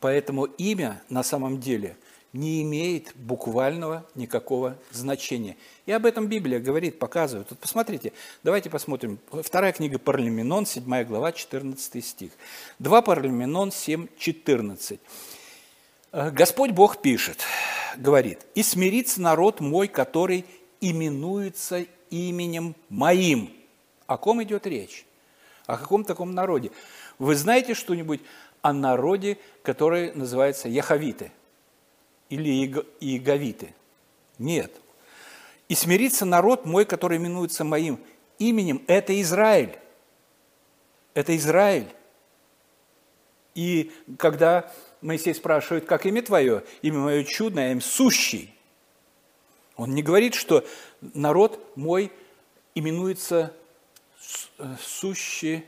поэтому 0.00 0.44
имя 0.44 1.02
на 1.10 1.22
самом 1.22 1.60
деле 1.60 1.98
не 2.32 2.62
имеет 2.62 3.14
буквального 3.14 4.06
никакого 4.14 4.78
значения. 4.90 5.56
И 5.84 5.92
об 5.92 6.06
этом 6.06 6.28
Библия 6.28 6.60
говорит, 6.60 6.98
показывает. 6.98 7.48
Вот 7.50 7.58
посмотрите, 7.58 8.12
давайте 8.42 8.70
посмотрим. 8.70 9.18
Вторая 9.30 9.72
книга 9.72 9.98
Паралименон, 9.98 10.64
7 10.64 11.04
глава, 11.04 11.32
14 11.32 12.04
стих. 12.04 12.32
2 12.78 13.02
Паралименон 13.02 13.70
7, 13.70 14.06
14. 14.16 15.00
«Э, 16.12 16.30
Господь 16.30 16.70
Бог 16.70 17.02
пишет, 17.02 17.44
говорит, 17.98 18.46
«И 18.54 18.62
смирится 18.62 19.20
народ 19.20 19.60
мой, 19.60 19.88
который 19.88 20.46
именуется 20.80 21.84
именем 22.08 22.74
моим». 22.88 23.52
О 24.06 24.16
ком 24.16 24.42
идет 24.42 24.66
речь? 24.66 25.04
О 25.66 25.76
каком 25.76 26.04
таком 26.04 26.34
народе? 26.34 26.70
Вы 27.18 27.34
знаете 27.34 27.74
что-нибудь 27.74 28.20
о 28.62 28.72
народе, 28.72 29.36
который 29.62 30.14
называется 30.14 30.68
Яховиты– 30.70 31.30
или 32.32 32.82
иеговиты. 33.00 33.74
Нет. 34.38 34.72
И 35.68 35.74
смирится 35.74 36.24
народ 36.24 36.64
мой, 36.64 36.86
который 36.86 37.18
именуется 37.18 37.62
моим 37.62 38.00
именем, 38.38 38.82
это 38.86 39.20
Израиль. 39.20 39.78
Это 41.12 41.36
Израиль. 41.36 41.94
И 43.54 43.92
когда 44.18 44.72
Моисей 45.02 45.34
спрашивает, 45.34 45.84
как 45.84 46.06
имя 46.06 46.22
твое, 46.22 46.64
имя 46.80 47.00
мое 47.00 47.24
чудное, 47.24 47.72
им 47.72 47.82
сущий. 47.82 48.54
Он 49.76 49.94
не 49.94 50.02
говорит, 50.02 50.32
что 50.32 50.64
народ 51.02 51.60
мой 51.76 52.10
именуется 52.74 53.54
э, 54.56 54.74
сущий, 54.80 55.66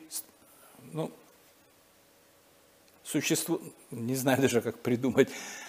ну, 0.92 1.12
существует, 3.03 3.61
не 3.90 4.14
знаю 4.14 4.40
даже, 4.40 4.62
как 4.62 4.79
придумать, 4.79 5.29
а, 5.29 5.63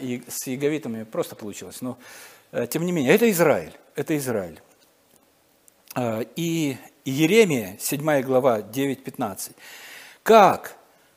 и 0.00 0.22
с 0.28 0.46
яговитами 0.46 1.04
просто 1.04 1.36
получилось, 1.36 1.82
но 1.82 1.98
э, 2.52 2.66
тем 2.66 2.84
не 2.84 2.92
менее, 2.92 3.14
это 3.14 3.30
Израиль, 3.30 3.72
это 3.94 4.16
Израиль. 4.16 4.60
А, 5.94 6.20
и 6.36 6.76
Еремия, 7.04 7.76
7 7.80 8.22
глава, 8.22 8.60
9-15. 8.60 9.52
«Как 10.22 10.76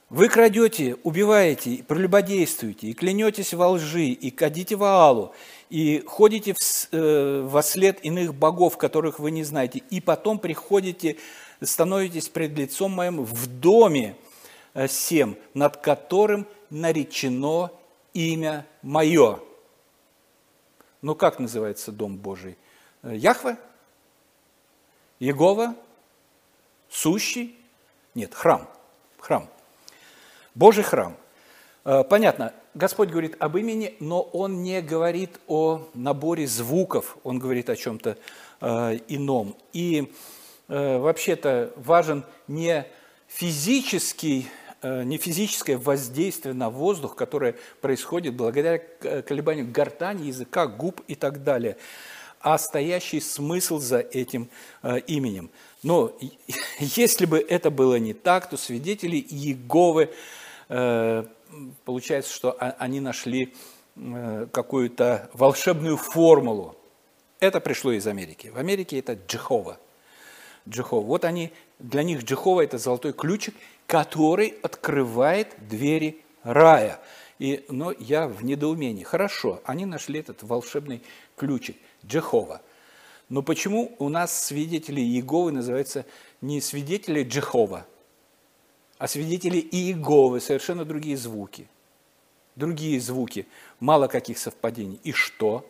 вы 0.10 0.30
крадете, 0.30 0.98
убиваете, 1.04 1.84
прелюбодействуете, 1.88 2.88
и 2.88 2.94
клянетесь 2.94 3.54
во 3.54 3.70
лжи, 3.70 4.08
и 4.08 4.30
кадите 4.30 4.76
Ваалу, 4.76 5.34
и 5.70 6.04
ходите 6.06 6.54
в, 6.54 6.60
э, 6.92 7.42
во 7.42 7.64
след 7.64 8.06
иных 8.06 8.36
богов, 8.36 8.78
которых 8.78 9.20
вы 9.20 9.32
не 9.32 9.44
знаете, 9.44 9.82
и 9.90 10.02
потом 10.02 10.38
приходите, 10.38 11.18
становитесь 11.62 12.30
пред 12.30 12.58
лицом 12.58 12.92
моим 12.92 13.24
в 13.24 13.48
доме 13.48 14.16
э, 14.76 14.88
всем, 14.88 15.36
над 15.54 15.78
которым 15.78 16.46
наречено 16.70 17.72
имя 18.14 18.66
мое. 18.82 19.40
Ну 21.02 21.16
как 21.16 21.40
называется 21.40 21.92
дом 21.92 22.18
Божий? 22.18 22.58
Э, 23.02 23.16
Яхве? 23.16 23.58
Егова? 25.20 25.76
Сущий? 26.90 27.58
Нет, 28.16 28.34
храм. 28.34 28.70
Храм. 29.20 29.50
Божий 30.56 30.84
храм. 30.84 31.18
Э, 31.84 32.04
понятно, 32.04 32.54
Господь 32.74 33.10
говорит 33.10 33.36
об 33.40 33.58
имени, 33.58 33.96
но 34.00 34.22
Он 34.22 34.64
не 34.64 34.82
говорит 34.82 35.40
о 35.48 35.90
наборе 35.94 36.48
звуков, 36.48 37.18
Он 37.24 37.40
говорит 37.40 37.70
о 37.70 37.76
чем-то 37.76 38.18
э, 38.62 39.00
ином. 39.08 39.56
И 39.74 40.14
вообще-то 40.70 41.74
важен 41.76 42.24
не 42.48 42.88
физический 43.28 44.48
не 44.84 45.18
физическое 45.18 45.78
воздействие 45.78 46.54
на 46.54 46.70
воздух, 46.70 47.16
которое 47.16 47.56
происходит 47.82 48.36
благодаря 48.36 48.80
колебанию 49.22 49.72
гортани, 49.72 50.28
языка, 50.28 50.68
губ 50.68 51.02
и 51.08 51.16
так 51.16 51.44
далее, 51.44 51.78
а 52.42 52.58
стоящий 52.58 53.22
смысл 53.22 53.80
за 53.80 54.00
этим 54.00 54.50
именем. 55.08 55.50
Но 55.82 56.18
если 56.80 57.26
бы 57.26 57.40
это 57.40 57.72
было 57.72 57.96
не 57.96 58.14
так, 58.14 58.50
то 58.50 58.58
свидетели 58.58 59.18
Иеговы 59.18 60.10
получается, 61.86 62.34
что 62.34 62.56
они 62.60 63.00
нашли 63.00 63.54
э, 63.96 64.48
какую-то 64.52 65.30
волшебную 65.34 65.98
формулу. 65.98 66.76
Это 67.40 67.60
пришло 67.60 67.92
из 67.92 68.08
Америки. 68.08 68.52
В 68.54 68.58
Америке 68.58 69.00
это 69.00 69.14
Джехова. 69.14 69.78
Джехова. 70.68 71.06
Вот 71.06 71.26
они, 71.26 71.52
для 71.80 72.04
них 72.04 72.24
Джехова– 72.24 72.62
это 72.64 72.78
золотой 72.78 73.14
ключик, 73.14 73.54
который 73.88 74.56
открывает 74.62 75.56
двери 75.68 76.22
рая. 76.44 77.00
И, 77.40 77.66
но 77.70 77.92
я 77.92 78.28
в 78.28 78.44
недоумении. 78.44 79.04
Хорошо, 79.04 79.62
они 79.66 79.86
нашли 79.86 80.20
этот 80.20 80.44
волшебный 80.44 81.02
ключик 81.36 81.78
Джехова. 82.06 82.62
Но 83.30 83.42
почему 83.42 83.96
у 84.00 84.10
нас 84.10 84.46
свидетели 84.46 85.02
Иеговы 85.02 85.52
называются 85.52 86.06
не 86.42 86.62
свидетели 86.62 87.24
Джехова, 87.24 87.88
а 88.98 89.08
свидетели 89.08 89.58
Иеговы, 89.58 90.40
совершенно 90.40 90.86
другие 90.86 91.18
звуки. 91.18 91.68
Другие 92.56 93.00
звуки, 93.00 93.48
мало 93.80 94.08
каких 94.08 94.38
совпадений. 94.38 95.00
И 95.04 95.12
что? 95.12 95.68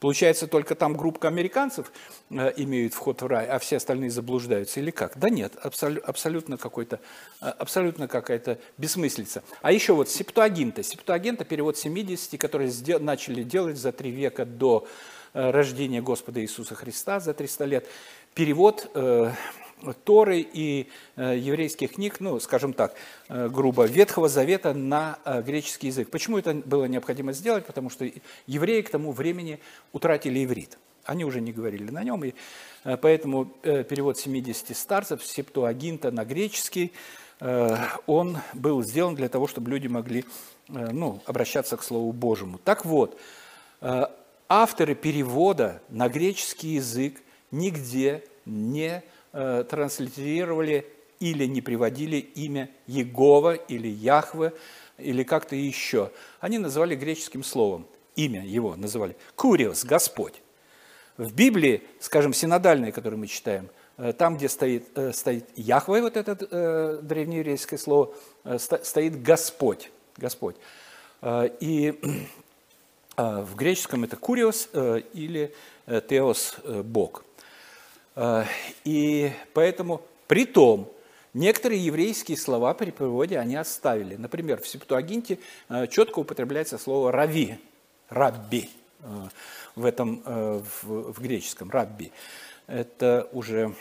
Получается, 0.00 0.46
только 0.46 0.74
там 0.74 0.94
группа 0.94 1.28
американцев 1.28 1.92
э, 2.30 2.52
имеют 2.56 2.94
вход 2.94 3.20
в 3.20 3.26
рай, 3.26 3.46
а 3.46 3.58
все 3.58 3.76
остальные 3.76 4.10
заблуждаются 4.10 4.80
или 4.80 4.90
как? 4.90 5.18
Да 5.18 5.28
нет, 5.28 5.52
абсолютно, 5.62 6.08
абсолютно, 6.08 6.56
какой-то, 6.56 7.00
э, 7.42 7.46
абсолютно 7.46 8.08
какая-то 8.08 8.58
бессмыслица. 8.78 9.42
А 9.60 9.72
еще 9.72 9.92
вот 9.92 10.08
септуагинта. 10.08 10.82
Септуагинта– 10.82 11.44
перевод 11.46 11.76
70, 11.76 12.40
который 12.40 12.68
сдел, 12.68 12.98
начали 12.98 13.42
делать 13.42 13.76
за 13.76 13.92
три 13.92 14.10
века 14.10 14.46
до 14.46 14.86
э, 15.34 15.50
рождения 15.50 16.00
Господа 16.00 16.40
Иисуса 16.40 16.74
Христа, 16.74 17.20
за 17.20 17.34
300 17.34 17.64
лет. 17.66 17.86
Перевод 18.32 18.90
э, 18.94 19.32
Торы 20.04 20.40
и 20.40 20.88
э, 21.16 21.36
еврейских 21.38 21.92
книг, 21.92 22.20
ну, 22.20 22.38
скажем 22.40 22.72
так, 22.72 22.94
э, 23.28 23.48
грубо, 23.48 23.84
Ветхого 23.84 24.28
Завета 24.28 24.74
на 24.74 25.18
э, 25.24 25.42
греческий 25.42 25.88
язык. 25.88 26.10
Почему 26.10 26.38
это 26.38 26.54
было 26.54 26.84
необходимо 26.84 27.32
сделать? 27.32 27.66
Потому 27.66 27.90
что 27.90 28.10
евреи 28.46 28.82
к 28.82 28.90
тому 28.90 29.12
времени 29.12 29.60
утратили 29.92 30.44
иврит. 30.44 30.78
Они 31.04 31.24
уже 31.24 31.40
не 31.40 31.52
говорили 31.52 31.90
на 31.90 32.04
нем, 32.04 32.22
и 32.24 32.34
поэтому 32.84 33.46
перевод 33.62 34.18
70 34.18 34.76
старцев, 34.76 35.24
септуагинта 35.24 36.10
на 36.10 36.24
греческий, 36.26 36.92
он 38.06 38.36
был 38.52 38.84
сделан 38.84 39.14
для 39.14 39.30
того, 39.30 39.46
чтобы 39.48 39.70
люди 39.70 39.86
могли 39.86 40.26
ну, 40.68 41.22
обращаться 41.24 41.78
к 41.78 41.82
Слову 41.82 42.12
Божьему. 42.12 42.58
Так 42.58 42.84
вот, 42.84 43.18
авторы 44.48 44.94
перевода 44.94 45.80
на 45.88 46.08
греческий 46.08 46.74
язык 46.74 47.22
нигде 47.50 48.22
не 48.44 49.02
э, 49.32 49.64
транслитерировали 49.68 50.86
или 51.18 51.44
не 51.44 51.60
приводили 51.60 52.16
имя 52.16 52.70
Егова 52.86 53.54
или 53.54 53.88
Яхве 53.88 54.52
или 54.98 55.22
как-то 55.22 55.56
еще. 55.56 56.10
Они 56.40 56.58
называли 56.58 56.94
греческим 56.94 57.44
словом, 57.44 57.86
имя 58.16 58.44
его 58.44 58.76
называли 58.76 59.16
Куриос, 59.36 59.84
Господь. 59.84 60.42
В 61.16 61.34
Библии, 61.34 61.82
скажем, 62.00 62.32
синодальной, 62.32 62.92
которую 62.92 63.20
мы 63.20 63.26
читаем, 63.26 63.68
э, 63.98 64.12
там, 64.12 64.36
где 64.36 64.48
стоит, 64.48 64.86
э, 64.96 65.12
стоит 65.12 65.46
Яхве, 65.56 66.02
вот 66.02 66.16
это 66.16 67.00
древнееврейское 67.02 67.78
слово, 67.78 68.14
стоит 68.58 69.22
Господь. 69.22 69.90
Господь. 70.16 70.56
И 71.22 72.00
в 73.16 73.54
греческом 73.54 74.04
это 74.04 74.16
куриос 74.16 74.70
или 75.12 75.54
теос 76.08 76.56
Бог– 76.64 77.24
и 78.84 79.32
поэтому, 79.54 80.02
при 80.26 80.44
том, 80.44 80.90
некоторые 81.32 81.84
еврейские 81.84 82.36
слова 82.36 82.74
при 82.74 82.90
переводе 82.90 83.38
они 83.38 83.56
оставили. 83.56 84.16
Например, 84.16 84.60
в 84.60 84.66
Септуагинте 84.66 85.38
э, 85.68 85.86
четко 85.86 86.18
употребляется 86.18 86.78
слово 86.78 87.12
«рави», 87.12 87.58
«рабби» 88.08 88.68
э, 89.00 89.28
в 89.76 89.84
этом, 89.84 90.22
в, 90.24 91.12
в 91.12 91.20
греческом, 91.20 91.70
«рабби». 91.70 92.12
Это 92.66 93.28
уже 93.32 93.74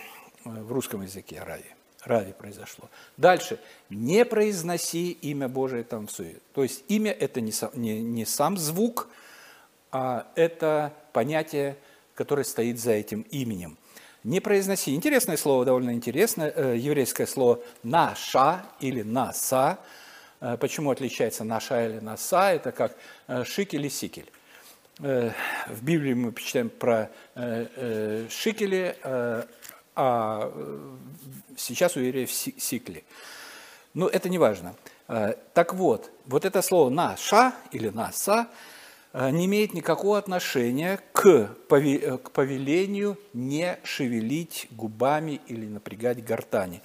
в 0.44 0.72
русском 0.72 1.02
языке 1.02 1.42
«рави». 1.44 1.65
Рави 2.06 2.32
произошло. 2.32 2.89
Дальше. 3.18 3.60
Не 3.89 4.24
произноси 4.24 5.12
имя 5.12 5.50
Божие 5.50 5.84
там 5.84 6.08
в 6.08 6.12
суе. 6.12 6.38
То 6.54 6.63
есть 6.63 6.84
имя– 6.88 7.12
это 7.20 7.42
не, 7.42 7.52
не, 7.74 8.02
не 8.02 8.26
сам 8.26 8.58
звук, 8.58 9.10
а 9.92 10.32
это 10.36 10.94
понятие, 11.12 11.76
которое 12.15 12.44
стоит 12.44 12.80
за 12.80 12.92
этим 12.92 13.22
именем– 13.32 13.78
не 14.23 14.39
произноси. 14.39 14.93
Интересное 14.95 15.38
слово, 15.38 15.65
довольно 15.65 15.91
интересное, 15.91 16.51
э, 16.55 16.75
еврейское 16.77 17.27
слово 17.27 17.60
«наша» 17.84 18.65
или 18.79 19.01
«наса». 19.01 19.79
Э, 20.41 20.58
почему 20.58 20.91
отличается 20.91 21.43
«наша» 21.43 21.86
или 21.86 21.99
«наса»? 21.99 22.51
Это 22.51 22.71
как 22.71 22.95
э, 23.27 23.43
«шикель» 23.43 23.86
и 23.86 23.89
«сикель». 23.89 24.32
В 24.97 25.82
Библии 25.82 26.13
мы 26.13 26.34
почитаем 26.34 26.69
про 26.69 27.10
шикели, 28.29 28.97
а 29.95 30.51
сейчас 31.55 31.95
у 31.95 32.01
евреев 32.01 32.29
сикли. 32.29 33.05
Но 33.93 34.10
это 34.10 34.27
не 34.27 34.38
важно. 34.38 34.75
Так 35.53 35.73
вот, 35.73 36.12
вот 36.25 36.43
это 36.43 36.62
слово 36.62 36.89
«наша» 36.89 37.53
или 37.71 37.88
«наса» 37.88 38.49
не 39.13 39.45
имеет 39.45 39.74
никакого 39.74 40.17
отношения 40.17 41.00
к, 41.13 41.56
э, 41.69 42.17
к 42.17 42.32
повелению 42.32 43.17
не 43.34 43.80
шевелить 43.84 44.67
губами 44.72 45.41
или 45.48 45.65
напрягать 45.65 46.24
гортани. 46.24 46.82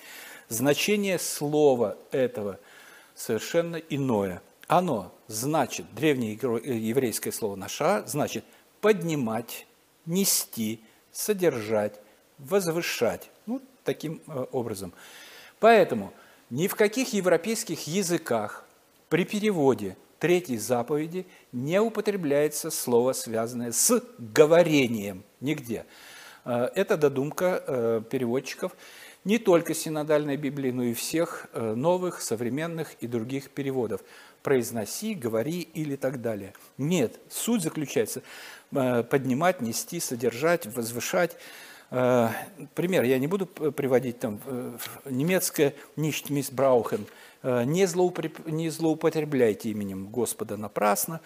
Значение 0.48 1.18
слова 1.18 1.98
этого 2.10 2.58
совершенно 3.14 3.76
иное. 3.76 4.42
Оно 4.68 5.12
значит, 5.26 5.86
древнее 5.94 6.32
еврейское 6.32 7.32
слово 7.32 7.56
«наша» 7.56 8.04
значит 8.06 8.44
поднимать, 8.80 9.66
нести, 10.06 10.80
содержать, 11.12 12.00
возвышать. 12.38 13.30
Ну, 13.46 13.60
таким 13.84 14.22
э, 14.26 14.46
образом. 14.52 14.92
Поэтому 15.60 16.12
ни 16.50 16.68
в 16.68 16.74
каких 16.74 17.12
европейских 17.12 17.86
языках 17.86 18.64
при 19.08 19.24
переводе 19.24 19.96
третьей 20.24 20.56
заповеди 20.56 21.26
не 21.52 21.78
употребляется 21.78 22.70
слово, 22.70 23.12
связанное 23.12 23.72
с 23.72 24.02
говорением, 24.16 25.22
нигде. 25.42 25.84
Э, 26.46 26.70
это 26.74 26.96
додумка 26.96 27.62
э, 27.66 28.02
переводчиков 28.10 28.72
не 29.24 29.36
только 29.36 29.74
синодальной 29.74 30.38
Библии, 30.38 30.70
но 30.70 30.82
и 30.82 30.94
всех 30.94 31.48
э, 31.52 31.74
новых, 31.74 32.22
современных 32.22 32.94
и 33.02 33.06
других 33.06 33.50
переводов. 33.50 34.00
Произноси, 34.42 35.12
говори 35.12 35.60
или 35.60 35.94
так 35.94 36.22
далее. 36.22 36.54
Нет, 36.78 37.20
суть 37.28 37.60
заключается 37.60 38.22
поднимать, 38.70 39.60
нести, 39.60 40.00
содержать, 40.00 40.64
возвышать, 40.66 41.36
пример, 41.90 43.04
я 43.04 43.18
не 43.18 43.26
буду 43.26 43.46
приводить 43.46 44.18
там 44.20 44.40
немецкое 45.04 45.74
«nicht 45.96 46.30
missbrauchen», 46.30 47.06
не, 47.44 47.86
злоупотреб... 47.86 48.46
не 48.46 48.70
злоупотребляйте 48.70 49.70
именем 49.70 50.08
Господа 50.08 50.56
напрасно. 50.56 51.20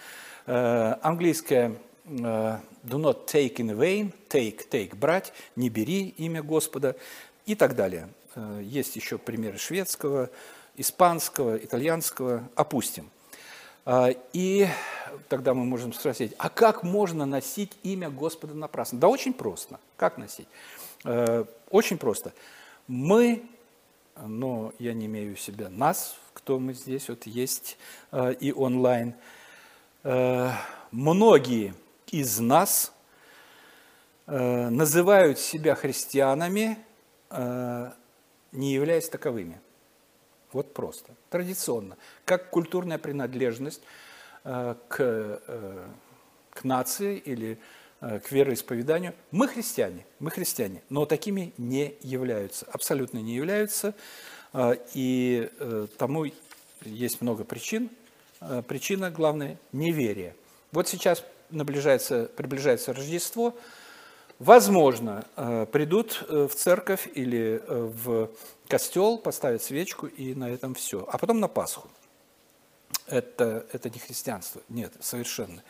Английское 0.47 1.77
do 2.07 2.61
not 2.85 3.27
take 3.27 3.57
in 3.57 3.77
vain, 3.77 4.13
take, 4.29 4.69
take, 4.69 4.97
брать, 4.97 5.33
не 5.57 5.69
бери 5.69 6.15
имя 6.19 6.43
Господа 6.43 6.97
и 7.47 7.55
так 7.55 7.75
далее. 7.77 8.09
Есть 8.61 8.97
еще 8.97 9.19
примеры 9.19 9.59
шведского, 9.59 10.31
испанского, 10.77 11.57
итальянского, 11.57 12.49
опустим. 12.55 13.11
И 14.33 14.69
тогда 15.29 15.55
мы 15.55 15.65
можем 15.65 15.93
спросить, 15.93 16.35
а 16.39 16.51
как 16.51 16.83
можно 16.83 17.27
носить 17.27 17.73
имя 17.83 18.11
Господа 18.11 18.55
напрасно? 18.55 18.99
Да 18.99 19.09
очень 19.09 19.33
просто. 19.33 19.81
Как 19.97 20.19
носить? 20.19 20.47
Э, 21.05 21.45
очень 21.71 21.97
просто. 21.97 22.33
Мы, 22.87 23.43
но 24.27 24.73
я 24.79 24.95
не 24.95 25.07
имею 25.07 25.37
в 25.37 25.41
себя 25.41 25.69
нас, 25.69 26.17
кто 26.35 26.59
мы 26.59 26.75
здесь 26.75 27.09
вот 27.09 27.27
есть 27.27 27.79
э, 28.13 28.35
и 28.35 28.53
онлайн, 28.53 29.15
э, 30.05 30.51
многие 30.91 31.75
из 32.11 32.39
нас 32.41 32.93
называют 34.27 35.39
себя 35.39 35.75
христианами, 35.75 36.77
не 37.31 38.73
являясь 38.75 39.09
таковыми. 39.09 39.59
Вот 40.53 40.75
просто, 40.75 41.15
традиционно, 41.31 41.97
как 42.27 42.51
культурная 42.51 42.99
принадлежность– 42.99 43.81
Э, 44.51 44.77
к, 44.89 44.97
э, 45.01 45.89
к 46.51 46.65
нации 46.65 47.19
или 47.19 47.53
э, 47.53 47.57
к 48.01 48.31
вероисповеданию. 48.31 49.15
Мы 49.31 49.49
христиане, 49.49 50.07
мы 50.19 50.31
христиане, 50.31 50.83
но 50.89 51.05
такими 51.07 51.53
не 51.59 51.97
являются, 52.01 52.67
абсолютно 52.73 53.19
не 53.19 53.35
являются. 53.35 53.95
И 54.95 55.51
тому 55.99 56.27
есть 56.85 57.21
много 57.21 57.45
причин. 57.45 57.91
Причина 58.69 59.11
главная– 59.11 59.59
неверие. 59.73 60.35
Вот 60.71 60.87
сейчас 60.87 61.25
наближается, 61.51 62.31
приближается 62.37 62.93
Рождество. 62.93 63.57
Возможно, 64.39 65.25
придут 65.73 66.25
в 66.29 66.51
церковь 66.51 67.09
или 67.13 67.61
в 67.67 68.31
костел, 68.69 69.19
поставят 69.19 69.63
свечку 69.63 70.07
и 70.07 70.35
на 70.35 70.49
этом 70.49 70.75
все. 70.75 71.05
А 71.11 71.19
потом 71.19 71.41
на 71.41 71.49
Пасху 71.49 71.89
это, 73.07 73.67
это 73.73 73.91
не 73.91 73.99
христианство. 73.99 74.63
Нет, 74.69 74.93
совершенно. 75.01 75.65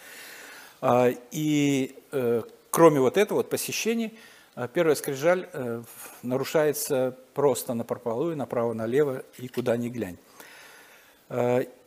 А, 0.81 1.11
и 1.31 1.97
э, 2.13 2.43
кроме 2.71 3.01
вот 3.01 3.17
этого 3.17 3.39
вот 3.39 3.51
посещений, 3.51 4.17
э, 4.55 4.69
первая 4.73 4.95
скрижаль 4.95 5.49
э, 5.53 5.83
нарушается 6.23 7.17
просто 7.35 7.75
на 7.75 7.85
прополую, 7.85 8.37
направо-налево 8.37 9.25
и 9.39 9.49
куда 9.49 9.77
ни 9.77 9.89
глянь. 9.89 10.19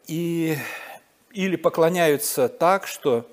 И, 0.06 0.56
или 1.32 1.56
поклоняются 1.56 2.48
так, 2.48 2.86
что, 2.86 3.28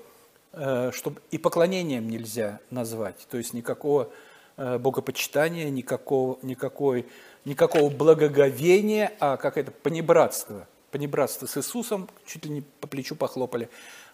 что 0.51 1.13
и 1.29 1.37
поклонением 1.37 2.09
нельзя 2.09 2.61
назвать, 2.71 3.27
то 3.29 3.37
есть 3.37 3.53
никакого 3.53 4.09
богопочитания, 4.57 5.69
никакого, 5.69 6.39
никакой, 6.41 7.05
никакого 7.45 7.91
благоговения, 7.91 9.13
а 9.19 9.37
как 9.37 9.57
это 9.57 9.69
понебратство– 9.69 10.67
понебратство 10.89 11.45
с 11.45 11.57
Иисусом, 11.57 12.09
чуть 12.25 12.45
ли 12.45 12.51
не 12.51 12.61
по 12.61 12.87
плечу 12.87 13.15
похлопали 13.15 13.69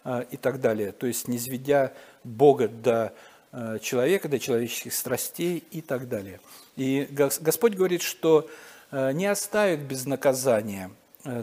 и 0.06 0.38
так 0.38 0.62
далее. 0.62 0.92
То 0.92 1.08
есть 1.08 1.28
не 1.28 1.40
сведя 1.40 1.94
Бога 2.24 2.68
до 2.68 3.14
а, 3.52 3.80
человека, 3.80 4.28
до 4.28 4.38
человеческих 4.38 4.94
страстей 4.94 5.64
и 5.72 5.82
так 5.82 6.10
далее. 6.10 6.40
И 6.76 7.08
Господь 7.10 7.74
говорит, 7.74 8.02
что 8.02 8.50
а, 8.92 9.12
не 9.12 9.26
оставит 9.26 9.82
без 9.82 10.06
наказания 10.06 10.92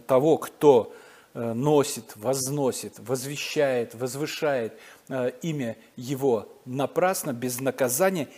того, 0.07 0.39
кто 0.39 0.95
носит, 1.35 2.13
возносит, 2.15 2.99
возвещает, 2.99 3.95
возвышает 3.95 4.79
имя 5.41 5.77
Его 5.97 6.47
напрасно, 6.67 7.33
без 7.33 7.59
наказания, 7.59 8.29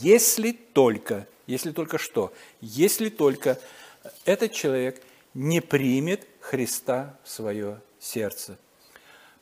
если 0.00 0.52
только, 0.52 1.26
если 1.46 1.72
только 1.72 1.98
что, 1.98 2.32
если 2.60 3.08
только 3.08 3.58
этот 4.26 4.52
человек 4.52 5.02
не 5.34 5.60
примет 5.60 6.28
Христа 6.40 7.18
в 7.24 7.30
свое 7.30 7.80
сердце. 7.98 8.58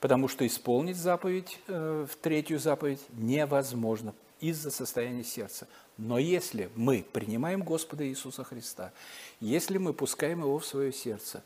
Потому 0.01 0.29
что 0.29 0.47
исполнить 0.47 0.97
заповедь, 0.97 1.59
э, 1.69 2.07
в 2.11 2.17
третью 2.17 2.59
заповедь, 2.59 3.01
невозможно 3.13 4.15
из-за 4.41 4.71
состояния 4.71 5.25
сердца. 5.25 5.69
Но 5.99 6.19
если 6.19 6.71
мы 6.75 7.05
принимаем 7.13 7.63
Господа 7.63 8.09
Иисуса 8.09 8.43
Христа, 8.43 8.93
если 9.41 9.77
мы 9.77 9.93
пускаем 9.93 10.41
Его 10.41 10.59
в 10.59 10.65
свое 10.65 10.91
сердце, 10.93 11.43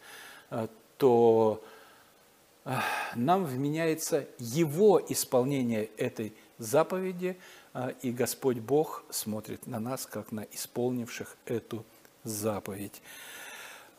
э, 0.51 0.69
то 0.99 1.65
э, 2.65 2.77
нам 3.17 3.45
вменяется 3.45 4.29
Его 4.39 5.03
исполнение 5.09 5.87
этой 5.97 6.33
заповеди, 6.59 7.37
и 8.03 8.13
Господь 8.13 8.59
Бог 8.59 9.03
смотрит 9.11 9.67
на 9.67 9.81
нас, 9.81 10.07
как 10.07 10.31
на 10.31 10.47
исполнивших 10.53 11.37
эту 11.45 11.85
заповедь. 12.23 13.03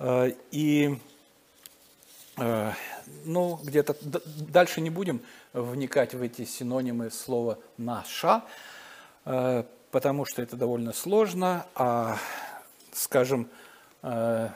И 0.02 0.98
ну, 2.38 3.60
где-то 3.64 3.96
дальше 4.02 4.82
не 4.82 4.90
будем 4.90 5.22
вникать 5.54 6.14
в 6.14 6.22
эти 6.22 6.46
синонимы 6.46 7.10
слова 7.10 7.58
«наша», 7.78 8.44
э, 9.26 9.64
потому 9.92 10.26
что 10.26 10.42
это 10.42 10.58
довольно 10.58 10.92
сложно, 10.92 11.66
а, 11.76 12.18
скажем, 12.92 13.48
э, 14.02 14.50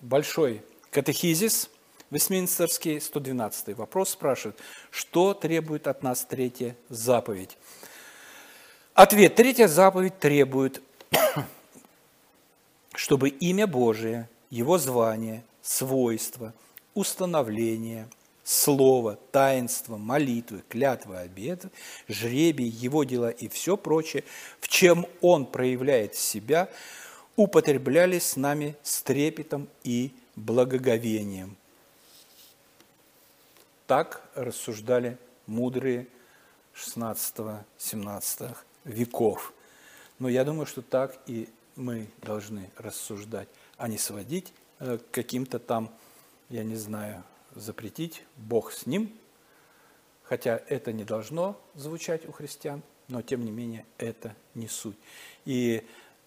большой 0.00 0.62
катехизис 0.90 1.68
Вестминстерский, 2.10 3.00
112 3.00 3.74
вопрос 3.74 4.10
спрашивает, 4.10 4.56
что 4.90 5.34
требует 5.34 5.88
от 5.88 6.04
нас 6.04 6.24
третья 6.24 6.76
заповедь? 6.88 7.58
Ответ. 8.92 9.34
Третья 9.34 9.66
заповедь 9.66 10.20
требует, 10.20 10.80
чтобы 12.94 13.30
имя 13.30 13.66
Божие, 13.66 14.28
его 14.50 14.78
звание, 14.78 15.42
свойства– 15.60 16.54
установление, 16.94 18.08
слово, 18.44 19.18
таинство, 19.32 19.96
молитвы, 19.96 20.62
клятвы, 20.68 21.16
обеты, 21.16 21.70
жребий, 22.08 22.66
его 22.66 23.04
дела 23.04 23.30
и 23.30 23.48
все 23.48 23.76
прочее, 23.76 24.24
в 24.60 24.68
чем 24.68 25.06
он 25.20 25.46
проявляет 25.46 26.14
себя, 26.14 26.68
употреблялись 27.36 28.24
с 28.24 28.36
нами 28.36 28.76
с 28.82 29.02
трепетом 29.02 29.68
и 29.82 30.12
благоговением. 30.36 31.56
Так 33.86 34.22
рассуждали 34.34 35.18
мудрые 35.46 36.06
16-17 36.74 38.56
веков. 38.84 39.52
Но 40.18 40.28
я 40.28 40.44
думаю, 40.44 40.66
что 40.66 40.82
так 40.82 41.18
и 41.26 41.48
мы 41.76 42.08
должны 42.22 42.70
рассуждать, 42.76 43.48
а 43.76 43.88
не 43.88 43.98
сводить 43.98 44.52
э, 44.78 44.98
к 44.98 45.10
каким-то 45.10 45.58
там 45.58 45.90
я 46.48 46.64
не 46.64 46.76
знаю, 46.76 47.24
запретить, 47.54 48.24
Бог 48.36 48.72
с 48.72 48.86
ним, 48.86 49.12
хотя 50.22 50.60
это 50.68 50.92
не 50.92 51.04
должно 51.04 51.60
звучать 51.74 52.26
у 52.28 52.32
христиан, 52.32 52.82
но 53.08 53.22
тем 53.22 53.44
не 53.44 53.50
менее 53.50 53.84
это 53.98 54.34
не 54.54 54.68
суть. 54.68 54.96
И 55.44 55.86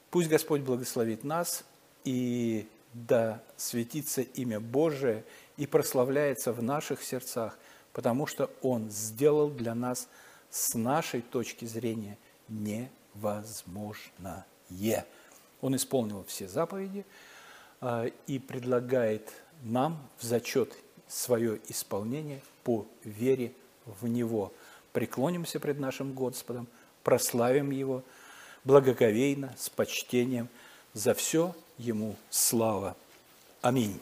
пусть 0.09 0.29
Господь 0.29 0.61
благословит 0.61 1.23
нас, 1.23 1.65
и 2.03 2.67
да 2.93 3.43
светится 3.57 4.21
имя 4.21 4.59
Божие 4.59 5.23
и 5.57 5.67
прославляется 5.67 6.53
в 6.53 6.63
наших 6.63 7.03
сердцах, 7.03 7.57
потому 7.93 8.27
что 8.27 8.49
Он 8.61 8.89
сделал 8.89 9.49
для 9.49 9.75
нас 9.75 10.07
с 10.49 10.75
нашей 10.75 11.21
точки 11.21 11.65
зрения 11.65 12.17
невозможное. 12.47 14.45
Он 15.61 15.75
исполнил 15.75 16.23
все 16.25 16.47
заповеди 16.47 17.05
а, 17.81 18.05
и 18.27 18.39
предлагает 18.39 19.33
нам 19.63 19.99
в 20.17 20.23
зачет 20.23 20.73
свое 21.07 21.59
исполнение 21.67 22.41
по 22.63 22.85
вере 23.03 23.53
в 23.85 24.07
Него. 24.07 24.51
Преклонимся 24.93 25.59
пред 25.59 25.79
нашим 25.79 26.13
Господом, 26.13 26.67
прославим 27.03 27.71
Его 27.71 28.03
благоговейно, 28.63 29.55
с 29.57 29.69
почтением. 29.69 30.49
За 30.93 31.13
все 31.13 31.55
Ему 31.77 32.15
слава. 32.29 32.95
Аминь. 33.61 33.99